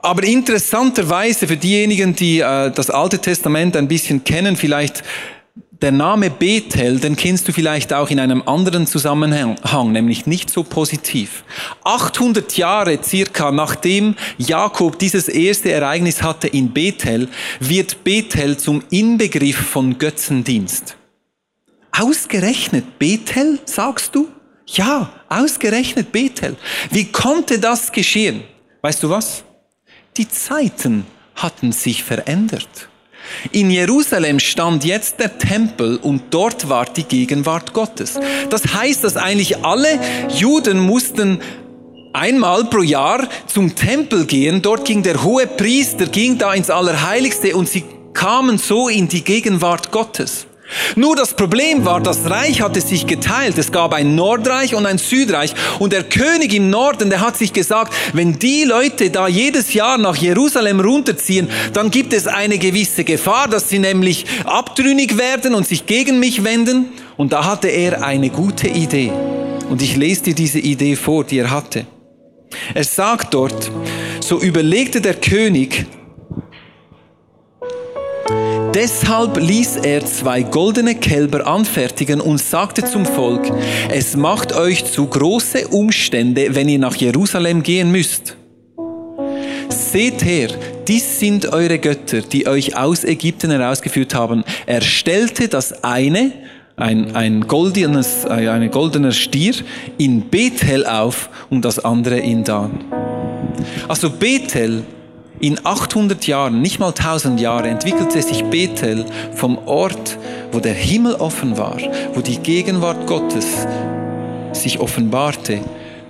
Aber 0.00 0.24
interessanterweise 0.24 1.46
für 1.46 1.56
diejenigen, 1.56 2.14
die 2.14 2.40
äh, 2.40 2.70
das 2.70 2.90
Alte 2.90 3.20
Testament 3.20 3.76
ein 3.76 3.86
bisschen 3.86 4.24
kennen, 4.24 4.56
vielleicht 4.56 5.04
der 5.82 5.92
Name 5.92 6.30
Bethel, 6.30 7.00
den 7.00 7.16
kennst 7.16 7.48
du 7.48 7.52
vielleicht 7.52 7.92
auch 7.92 8.10
in 8.10 8.20
einem 8.20 8.42
anderen 8.46 8.86
Zusammenhang, 8.86 9.56
nämlich 9.90 10.26
nicht 10.26 10.48
so 10.48 10.62
positiv. 10.62 11.42
800 11.82 12.56
Jahre 12.56 13.00
circa 13.02 13.50
nachdem 13.50 14.14
Jakob 14.38 14.98
dieses 15.00 15.28
erste 15.28 15.72
Ereignis 15.72 16.22
hatte 16.22 16.46
in 16.46 16.72
Bethel, 16.72 17.28
wird 17.58 18.04
Bethel 18.04 18.56
zum 18.56 18.84
Inbegriff 18.90 19.56
von 19.56 19.98
Götzendienst. 19.98 20.96
Ausgerechnet 21.90 22.98
Bethel, 22.98 23.58
sagst 23.64 24.14
du? 24.14 24.28
Ja, 24.66 25.12
ausgerechnet 25.28 26.12
Bethel. 26.12 26.56
Wie 26.90 27.06
konnte 27.06 27.58
das 27.58 27.92
geschehen? 27.92 28.42
Weißt 28.80 29.02
du 29.02 29.10
was? 29.10 29.44
Die 30.16 30.28
Zeiten 30.28 31.06
hatten 31.34 31.72
sich 31.72 32.04
verändert. 32.04 32.88
In 33.50 33.70
Jerusalem 33.70 34.40
stand 34.40 34.84
jetzt 34.84 35.20
der 35.20 35.38
Tempel 35.38 35.96
und 35.96 36.22
dort 36.30 36.68
war 36.68 36.86
die 36.86 37.04
Gegenwart 37.04 37.72
Gottes. 37.72 38.18
Das 38.50 38.74
heißt, 38.74 39.04
dass 39.04 39.16
eigentlich 39.16 39.64
alle 39.64 39.98
Juden 40.28 40.80
mussten 40.80 41.40
einmal 42.12 42.64
pro 42.64 42.82
Jahr 42.82 43.28
zum 43.46 43.74
Tempel 43.74 44.26
gehen. 44.26 44.60
Dort 44.60 44.84
ging 44.84 45.02
der 45.02 45.22
hohe 45.22 45.46
Priester, 45.46 46.06
ging 46.06 46.36
da 46.38 46.52
ins 46.52 46.70
Allerheiligste 46.70 47.56
und 47.56 47.68
sie 47.68 47.84
kamen 48.12 48.58
so 48.58 48.88
in 48.88 49.08
die 49.08 49.22
Gegenwart 49.22 49.90
Gottes. 49.90 50.46
Nur 50.96 51.16
das 51.16 51.34
Problem 51.34 51.84
war, 51.84 52.00
das 52.00 52.28
Reich 52.30 52.60
hatte 52.60 52.80
sich 52.80 53.06
geteilt. 53.06 53.58
Es 53.58 53.72
gab 53.72 53.92
ein 53.92 54.14
Nordreich 54.14 54.74
und 54.74 54.86
ein 54.86 54.98
Südreich. 54.98 55.54
Und 55.78 55.92
der 55.92 56.04
König 56.04 56.54
im 56.54 56.70
Norden, 56.70 57.10
der 57.10 57.20
hat 57.20 57.36
sich 57.36 57.52
gesagt, 57.52 57.92
wenn 58.12 58.38
die 58.38 58.64
Leute 58.64 59.10
da 59.10 59.28
jedes 59.28 59.74
Jahr 59.74 59.98
nach 59.98 60.16
Jerusalem 60.16 60.80
runterziehen, 60.80 61.48
dann 61.72 61.90
gibt 61.90 62.12
es 62.12 62.26
eine 62.26 62.58
gewisse 62.58 63.04
Gefahr, 63.04 63.48
dass 63.48 63.68
sie 63.68 63.78
nämlich 63.78 64.26
abtrünnig 64.44 65.18
werden 65.18 65.54
und 65.54 65.66
sich 65.66 65.86
gegen 65.86 66.18
mich 66.18 66.44
wenden. 66.44 66.86
Und 67.16 67.32
da 67.32 67.44
hatte 67.44 67.68
er 67.68 68.04
eine 68.04 68.30
gute 68.30 68.68
Idee. 68.68 69.12
Und 69.68 69.82
ich 69.82 69.96
lese 69.96 70.24
dir 70.24 70.34
diese 70.34 70.58
Idee 70.58 70.96
vor, 70.96 71.24
die 71.24 71.38
er 71.38 71.50
hatte. 71.50 71.86
Er 72.74 72.84
sagt 72.84 73.34
dort, 73.34 73.70
so 74.20 74.40
überlegte 74.40 75.00
der 75.00 75.14
König, 75.14 75.86
Deshalb 78.74 79.36
ließ 79.36 79.76
er 79.76 80.06
zwei 80.06 80.42
goldene 80.42 80.94
Kälber 80.94 81.46
anfertigen 81.46 82.22
und 82.22 82.38
sagte 82.38 82.82
zum 82.82 83.04
Volk, 83.04 83.52
es 83.90 84.16
macht 84.16 84.54
euch 84.54 84.86
zu 84.86 85.06
große 85.06 85.68
Umstände, 85.68 86.54
wenn 86.54 86.70
ihr 86.70 86.78
nach 86.78 86.96
Jerusalem 86.96 87.62
gehen 87.62 87.92
müsst. 87.92 88.34
Seht 89.68 90.24
her, 90.24 90.48
dies 90.88 91.20
sind 91.20 91.52
eure 91.52 91.78
Götter, 91.78 92.22
die 92.22 92.46
euch 92.46 92.74
aus 92.74 93.04
Ägypten 93.04 93.50
herausgeführt 93.50 94.14
haben. 94.14 94.42
Er 94.64 94.80
stellte 94.80 95.48
das 95.48 95.84
eine, 95.84 96.32
ein, 96.76 97.14
ein, 97.14 97.46
goldenes, 97.46 98.24
äh, 98.24 98.48
ein 98.48 98.70
goldener 98.70 99.12
Stier, 99.12 99.54
in 99.98 100.30
Bethel 100.30 100.86
auf 100.86 101.28
und 101.50 101.66
das 101.66 101.78
andere 101.78 102.18
in 102.18 102.42
Dan. 102.42 102.84
Also 103.86 104.08
Bethel 104.08 104.82
in 105.42 105.58
800 105.66 106.24
Jahren, 106.28 106.62
nicht 106.62 106.78
mal 106.78 106.90
1000 106.90 107.40
Jahre, 107.40 107.68
entwickelte 107.68 108.22
sich 108.22 108.44
Bethel 108.44 109.04
vom 109.34 109.58
Ort, 109.66 110.16
wo 110.52 110.60
der 110.60 110.72
Himmel 110.72 111.16
offen 111.16 111.58
war, 111.58 111.78
wo 112.14 112.20
die 112.20 112.38
Gegenwart 112.38 113.08
Gottes 113.08 113.66
sich 114.52 114.78
offenbarte, 114.78 115.58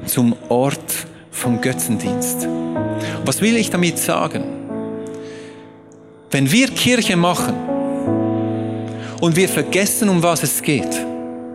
zum 0.05 0.37
Ort 0.51 1.07
vom 1.31 1.63
Götzendienst. 1.63 2.47
Was 3.25 3.41
will 3.41 3.57
ich 3.57 3.71
damit 3.71 3.99
sagen? 3.99 4.45
Wenn 6.31 6.53
wir 6.53 6.69
Kirche 6.69 7.17
machen 7.17 7.55
und 9.23 9.35
wir 9.35 9.49
vergessen, 9.49 10.11
um 10.11 10.23
was 10.23 10.43
es 10.43 10.61
geht, 10.61 11.07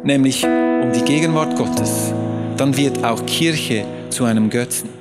nämlich 0.04 0.44
um 0.44 0.92
die 0.94 1.04
Gegenwart 1.04 1.56
Gottes, 1.56 2.12
dann 2.58 2.76
wird 2.76 3.04
auch 3.04 3.24
Kirche 3.28 3.86
zu 4.10 4.24
einem 4.24 4.50
Götzen. 4.50 4.97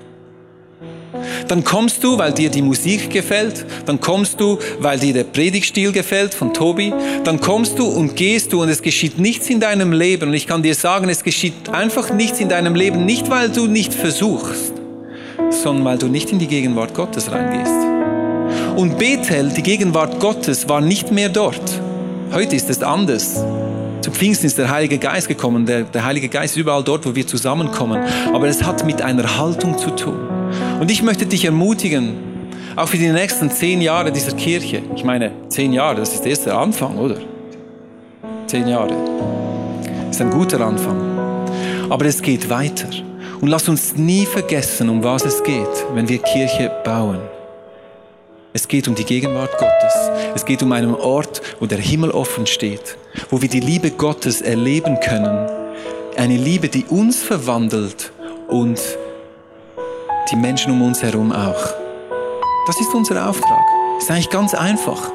Dann 1.48 1.62
kommst 1.62 2.02
du, 2.02 2.18
weil 2.18 2.32
dir 2.32 2.50
die 2.50 2.62
Musik 2.62 3.10
gefällt. 3.10 3.64
Dann 3.86 4.00
kommst 4.00 4.40
du, 4.40 4.58
weil 4.80 4.98
dir 4.98 5.12
der 5.12 5.24
Predigstil 5.24 5.92
gefällt 5.92 6.34
von 6.34 6.52
Tobi. 6.52 6.92
Dann 7.24 7.40
kommst 7.40 7.78
du 7.78 7.86
und 7.86 8.16
gehst 8.16 8.52
du 8.52 8.62
und 8.62 8.68
es 8.68 8.82
geschieht 8.82 9.18
nichts 9.18 9.48
in 9.48 9.60
deinem 9.60 9.92
Leben. 9.92 10.28
Und 10.28 10.34
ich 10.34 10.46
kann 10.46 10.62
dir 10.62 10.74
sagen, 10.74 11.08
es 11.08 11.22
geschieht 11.22 11.68
einfach 11.70 12.12
nichts 12.12 12.40
in 12.40 12.48
deinem 12.48 12.74
Leben, 12.74 13.04
nicht 13.04 13.30
weil 13.30 13.48
du 13.48 13.66
nicht 13.66 13.94
versuchst, 13.94 14.72
sondern 15.50 15.84
weil 15.84 15.98
du 15.98 16.08
nicht 16.08 16.32
in 16.32 16.38
die 16.38 16.48
Gegenwart 16.48 16.94
Gottes 16.94 17.30
reingehst. 17.30 17.72
Und 18.76 18.98
Bethel, 18.98 19.50
die 19.50 19.62
Gegenwart 19.62 20.20
Gottes, 20.20 20.68
war 20.68 20.80
nicht 20.80 21.12
mehr 21.12 21.28
dort. 21.28 21.80
Heute 22.32 22.56
ist 22.56 22.68
es 22.68 22.82
anders. 22.82 23.44
Zu 24.00 24.10
Pfingsten 24.10 24.46
ist 24.46 24.58
der 24.58 24.70
Heilige 24.70 24.98
Geist 24.98 25.28
gekommen. 25.28 25.64
Der, 25.64 25.82
der 25.82 26.04
Heilige 26.04 26.28
Geist 26.28 26.54
ist 26.54 26.60
überall 26.60 26.84
dort, 26.84 27.06
wo 27.06 27.14
wir 27.14 27.26
zusammenkommen. 27.26 28.04
Aber 28.32 28.46
es 28.46 28.62
hat 28.62 28.84
mit 28.84 29.00
einer 29.00 29.38
Haltung 29.38 29.78
zu 29.78 29.90
tun. 29.90 30.35
Und 30.80 30.90
ich 30.90 31.02
möchte 31.02 31.24
dich 31.24 31.44
ermutigen, 31.44 32.14
auch 32.76 32.88
für 32.88 32.98
die 32.98 33.08
nächsten 33.08 33.50
zehn 33.50 33.80
Jahre 33.80 34.12
dieser 34.12 34.36
Kirche. 34.36 34.82
Ich 34.94 35.04
meine, 35.04 35.32
zehn 35.48 35.72
Jahre, 35.72 35.96
das 35.96 36.12
ist 36.12 36.22
der 36.22 36.30
erste 36.30 36.54
Anfang, 36.54 36.98
oder? 36.98 37.16
Zehn 38.46 38.68
Jahre. 38.68 38.94
Das 40.06 40.16
ist 40.16 40.20
ein 40.20 40.30
guter 40.30 40.60
Anfang. 40.60 41.16
Aber 41.88 42.04
es 42.04 42.20
geht 42.20 42.50
weiter. 42.50 42.88
Und 43.40 43.48
lass 43.48 43.68
uns 43.68 43.96
nie 43.96 44.26
vergessen, 44.26 44.90
um 44.90 45.02
was 45.02 45.24
es 45.24 45.42
geht, 45.42 45.86
wenn 45.94 46.08
wir 46.08 46.18
Kirche 46.18 46.70
bauen. 46.84 47.20
Es 48.52 48.68
geht 48.68 48.86
um 48.86 48.94
die 48.94 49.04
Gegenwart 49.04 49.52
Gottes. 49.58 50.10
Es 50.34 50.44
geht 50.44 50.62
um 50.62 50.72
einen 50.72 50.94
Ort, 50.94 51.40
wo 51.60 51.66
der 51.66 51.78
Himmel 51.78 52.10
offen 52.10 52.46
steht, 52.46 52.96
wo 53.30 53.40
wir 53.40 53.48
die 53.48 53.60
Liebe 53.60 53.90
Gottes 53.90 54.42
erleben 54.42 54.98
können. 55.00 55.48
Eine 56.16 56.36
Liebe, 56.36 56.68
die 56.68 56.84
uns 56.84 57.22
verwandelt 57.22 58.12
und 58.48 58.80
die 60.30 60.36
Menschen 60.36 60.72
um 60.72 60.82
uns 60.82 61.02
herum 61.02 61.30
auch. 61.32 61.74
Das 62.66 62.80
ist 62.80 62.92
unser 62.94 63.28
Auftrag. 63.28 63.64
Ist 63.98 64.10
eigentlich 64.10 64.30
ganz 64.30 64.54
einfach. 64.54 65.12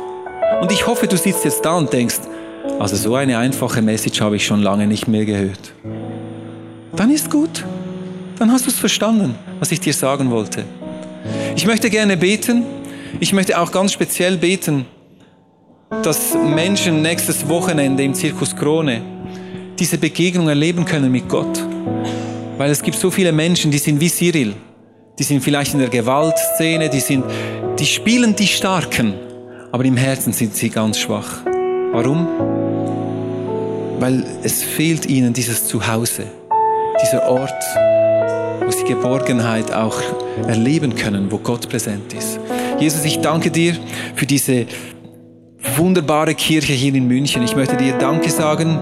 Und 0.61 0.71
ich 0.71 0.87
hoffe, 0.87 1.07
du 1.07 1.17
sitzt 1.17 1.43
jetzt 1.43 1.65
da 1.65 1.75
und 1.75 1.91
denkst, 1.91 2.19
also 2.79 2.95
so 2.95 3.15
eine 3.15 3.37
einfache 3.37 3.81
Message 3.81 4.21
habe 4.21 4.37
ich 4.37 4.45
schon 4.45 4.61
lange 4.61 4.87
nicht 4.87 5.07
mehr 5.07 5.25
gehört. 5.25 5.73
Dann 6.95 7.11
ist 7.11 7.29
gut. 7.29 7.65
Dann 8.39 8.51
hast 8.51 8.65
du 8.65 8.69
es 8.69 8.79
verstanden, 8.79 9.35
was 9.59 9.71
ich 9.71 9.79
dir 9.79 9.93
sagen 9.93 10.31
wollte. 10.31 10.63
Ich 11.55 11.65
möchte 11.65 11.89
gerne 11.89 12.15
beten. 12.15 12.63
Ich 13.19 13.33
möchte 13.33 13.59
auch 13.59 13.71
ganz 13.71 13.91
speziell 13.91 14.37
beten, 14.37 14.85
dass 16.03 16.33
Menschen 16.33 17.01
nächstes 17.01 17.47
Wochenende 17.49 18.03
im 18.03 18.13
Zirkus 18.13 18.55
Krone 18.55 19.01
diese 19.77 19.97
Begegnung 19.97 20.47
erleben 20.47 20.85
können 20.85 21.11
mit 21.11 21.27
Gott. 21.27 21.61
Weil 22.57 22.71
es 22.71 22.81
gibt 22.81 22.97
so 22.97 23.11
viele 23.11 23.31
Menschen, 23.31 23.71
die 23.71 23.77
sind 23.77 23.99
wie 23.99 24.09
Cyril 24.09 24.55
die 25.19 25.23
sind 25.23 25.43
vielleicht 25.43 25.73
in 25.73 25.79
der 25.79 25.89
Gewaltszene, 25.89 26.89
die, 26.89 26.99
sind, 26.99 27.25
die 27.79 27.85
spielen 27.85 28.35
die 28.35 28.47
Starken, 28.47 29.13
aber 29.71 29.85
im 29.85 29.97
Herzen 29.97 30.33
sind 30.33 30.55
sie 30.55 30.69
ganz 30.69 30.99
schwach. 30.99 31.45
Warum? 31.91 32.27
Weil 33.99 34.25
es 34.43 34.63
fehlt 34.63 35.05
ihnen 35.05 35.33
dieses 35.33 35.67
Zuhause, 35.67 36.23
dieser 37.03 37.29
Ort, 37.29 37.63
wo 38.65 38.71
sie 38.71 38.83
Geborgenheit 38.85 39.71
auch 39.71 39.99
erleben 40.47 40.95
können, 40.95 41.31
wo 41.31 41.37
Gott 41.37 41.69
präsent 41.69 42.13
ist. 42.13 42.39
Jesus, 42.79 43.03
ich 43.05 43.19
danke 43.19 43.51
dir 43.51 43.75
für 44.15 44.25
diese 44.25 44.65
wunderbare 45.75 46.33
Kirche 46.33 46.73
hier 46.73 46.95
in 46.95 47.07
München. 47.07 47.43
Ich 47.43 47.55
möchte 47.55 47.77
dir 47.77 47.97
Danke 47.97 48.31
sagen 48.31 48.79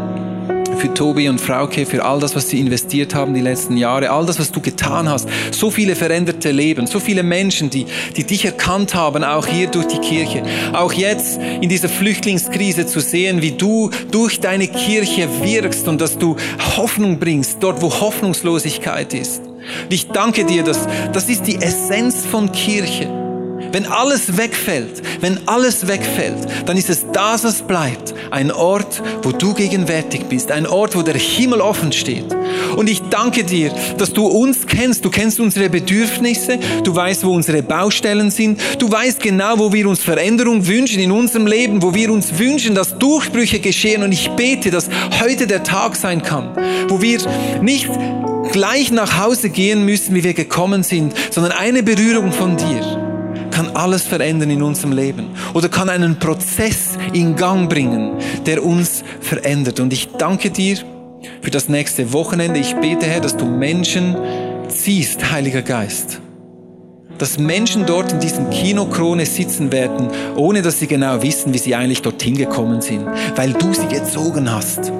für 0.80 0.94
Tobi 0.94 1.30
und 1.30 1.40
Frauke, 1.42 1.86
für 1.86 2.04
all 2.04 2.20
das, 2.20 2.36
was 2.36 2.50
sie 2.50 2.60
investiert 2.60 3.14
haben 3.14 3.34
die 3.34 3.42
letzten 3.42 3.78
Jahre, 3.78 4.10
all 4.12 4.26
das, 4.26 4.40
was 4.40 4.52
du 4.52 4.62
getan 4.62 5.10
hast. 5.10 5.28
So 5.52 5.70
viele 5.72 5.96
veränderte 5.96 6.52
Leben, 6.52 6.88
so 6.88 7.00
viele 7.00 7.24
Menschen, 7.24 7.70
die, 7.70 7.86
die 8.16 8.24
dich 8.24 8.46
erkannt 8.46 8.96
haben, 8.96 9.24
auch 9.24 9.46
hier 9.46 9.68
durch 9.68 9.88
die 9.88 10.00
Kirche. 10.00 10.44
Auch 10.74 10.94
jetzt 10.94 11.40
in 11.62 11.70
dieser 11.70 11.90
Flüchtlingskrise 11.90 12.86
zu 12.86 13.00
sehen, 13.00 13.42
wie 13.42 13.52
du 13.52 13.92
durch 14.12 14.40
deine 14.40 14.68
Kirche 14.68 15.28
wirkst 15.42 15.88
und 15.88 16.00
dass 16.00 16.18
du 16.18 16.36
Hoffnung 16.78 17.20
bringst, 17.20 17.58
dort 17.62 17.82
wo 17.82 17.92
Hoffnungslosigkeit 17.92 19.14
ist. 19.14 19.42
Ich 19.90 20.08
danke 20.08 20.46
dir, 20.46 20.64
dass 20.64 20.88
das 21.14 21.30
ist 21.30 21.46
die 21.48 21.56
Essenz 21.56 22.26
von 22.26 22.52
Kirche. 22.52 23.19
Wenn 23.72 23.86
alles 23.86 24.38
wegfällt, 24.38 25.02
wenn 25.22 25.40
alles 25.48 25.88
wegfällt, 25.88 26.48
dann 26.66 26.78
ist 26.78 26.90
es 26.90 27.06
das, 27.14 27.44
was 27.44 27.62
bleibt. 27.62 28.14
Ein 28.32 28.52
Ort, 28.52 29.02
wo 29.24 29.32
du 29.32 29.54
gegenwärtig 29.54 30.26
bist. 30.26 30.52
Ein 30.52 30.66
Ort, 30.66 30.96
wo 30.96 31.02
der 31.02 31.16
Himmel 31.16 31.62
offen 31.62 31.92
steht. 31.92 32.26
Und 32.76 32.90
ich 32.90 33.02
danke 33.10 33.44
dir, 33.44 33.72
dass 33.98 34.14
du 34.14 34.26
uns 34.26 34.66
kennst. 34.66 35.06
Du 35.06 35.10
kennst 35.10 35.40
unsere 35.40 35.70
Bedürfnisse. 35.70 36.60
Du 36.84 36.96
weißt, 36.96 37.24
wo 37.24 37.34
unsere 37.34 37.62
Baustellen 37.62 38.32
sind. 38.32 38.60
Du 38.80 38.92
weißt 38.92 39.20
genau, 39.20 39.60
wo 39.60 39.72
wir 39.72 39.88
uns 39.88 40.02
Veränderung 40.02 40.66
wünschen 40.66 41.00
in 41.00 41.12
unserem 41.12 41.48
Leben, 41.48 41.82
wo 41.82 41.94
wir 41.94 42.12
uns 42.12 42.38
wünschen, 42.38 42.76
dass 42.76 42.98
Durchbrüche 42.98 43.60
geschehen. 43.60 44.04
Und 44.04 44.12
ich 44.12 44.30
bete, 44.32 44.72
dass 44.72 44.90
heute 45.22 45.48
der 45.48 45.64
Tag 45.64 45.96
sein 45.96 46.22
kann, 46.22 46.56
wo 46.88 47.02
wir 47.02 47.20
nicht 47.62 47.88
gleich 48.52 48.92
nach 48.92 49.20
Hause 49.20 49.50
gehen 49.50 49.86
müssen, 49.86 50.16
wie 50.16 50.24
wir 50.24 50.34
gekommen 50.34 50.84
sind, 50.84 51.14
sondern 51.32 51.52
eine 51.52 51.84
Berührung 51.84 52.32
von 52.32 52.58
dir 52.58 53.09
kann 53.60 53.76
alles 53.76 54.04
verändern 54.04 54.52
in 54.52 54.64
unserem 54.64 54.94
Leben 54.94 55.32
oder 55.54 55.68
kann 55.68 55.90
einen 55.90 56.18
Prozess 56.18 56.98
in 57.12 57.36
Gang 57.36 57.70
bringen, 57.70 58.14
der 58.46 58.64
uns 58.64 59.04
verändert. 59.20 59.82
Und 59.82 59.92
ich 59.92 60.08
danke 60.18 60.50
dir 60.50 60.78
für 61.42 61.52
das 61.52 61.68
nächste 61.68 62.14
Wochenende. 62.14 62.58
Ich 62.58 62.74
bete, 62.78 63.06
Herr, 63.06 63.20
dass 63.20 63.36
du 63.36 63.44
Menschen 63.44 64.16
ziehst, 64.70 65.34
Heiliger 65.34 65.62
Geist. 65.62 66.22
Dass 67.18 67.38
Menschen 67.38 67.86
dort 67.86 68.14
in 68.14 68.22
diesem 68.22 68.50
Kinokrone 68.50 69.26
sitzen 69.26 69.74
werden, 69.74 70.08
ohne 70.38 70.62
dass 70.62 70.80
sie 70.80 70.88
genau 70.88 71.22
wissen, 71.22 71.54
wie 71.54 71.58
sie 71.58 71.76
eigentlich 71.76 72.02
dorthin 72.02 72.38
gekommen 72.38 72.80
sind, 72.80 73.06
weil 73.36 73.52
du 73.52 73.74
sie 73.74 73.90
gezogen 73.90 74.50
hast. 74.50 74.94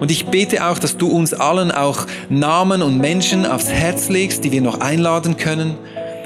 Und 0.00 0.10
ich 0.10 0.26
bete 0.26 0.66
auch, 0.66 0.78
dass 0.78 0.98
du 0.98 1.08
uns 1.08 1.32
allen 1.32 1.70
auch 1.70 2.06
Namen 2.28 2.82
und 2.82 2.98
Menschen 2.98 3.46
aufs 3.46 3.70
Herz 3.70 4.10
legst, 4.10 4.44
die 4.44 4.52
wir 4.52 4.60
noch 4.60 4.80
einladen 4.80 5.38
können, 5.38 5.78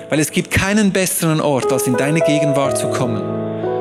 weil 0.09 0.21
es 0.21 0.31
gibt 0.31 0.51
keinen 0.51 0.93
besseren 0.93 1.41
Ort, 1.41 1.73
als 1.73 1.87
in 1.87 1.97
deine 1.97 2.21
Gegenwart 2.21 2.77
zu 2.79 2.91
kommen, 2.91 3.23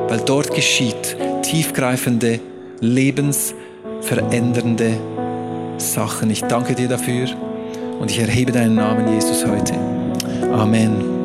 weil 0.08 0.20
dort 0.20 0.54
geschieht 0.54 1.16
tiefgreifende, 1.42 2.40
lebensverändernde 2.80 4.98
Sachen. 5.78 6.30
Ich 6.30 6.42
danke 6.42 6.74
dir 6.74 6.88
dafür 6.88 7.28
und 8.00 8.10
ich 8.10 8.18
erhebe 8.18 8.52
deinen 8.52 8.74
Namen, 8.74 9.12
Jesus, 9.12 9.46
heute. 9.46 9.74
Amen. 10.52 11.16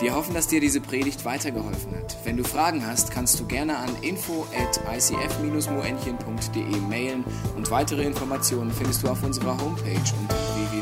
Wir 0.00 0.14
hoffen, 0.14 0.32
dass 0.32 0.46
dir 0.46 0.60
diese 0.60 0.80
Predigt 0.80 1.24
weitergeholfen 1.24 1.96
hat. 1.96 2.16
Wenn 2.24 2.36
du 2.36 2.44
Fragen 2.44 2.86
hast, 2.86 3.10
kannst 3.10 3.40
du 3.40 3.46
gerne 3.46 3.78
an 3.78 3.90
info 4.00 4.46
at 4.56 4.80
icf-moenchen.de 4.96 6.76
mailen 6.88 7.24
und 7.56 7.68
weitere 7.70 8.04
Informationen 8.04 8.70
findest 8.70 9.02
du 9.02 9.08
auf 9.08 9.24
unserer 9.24 9.60
Homepage 9.60 10.14
unter 10.20 10.36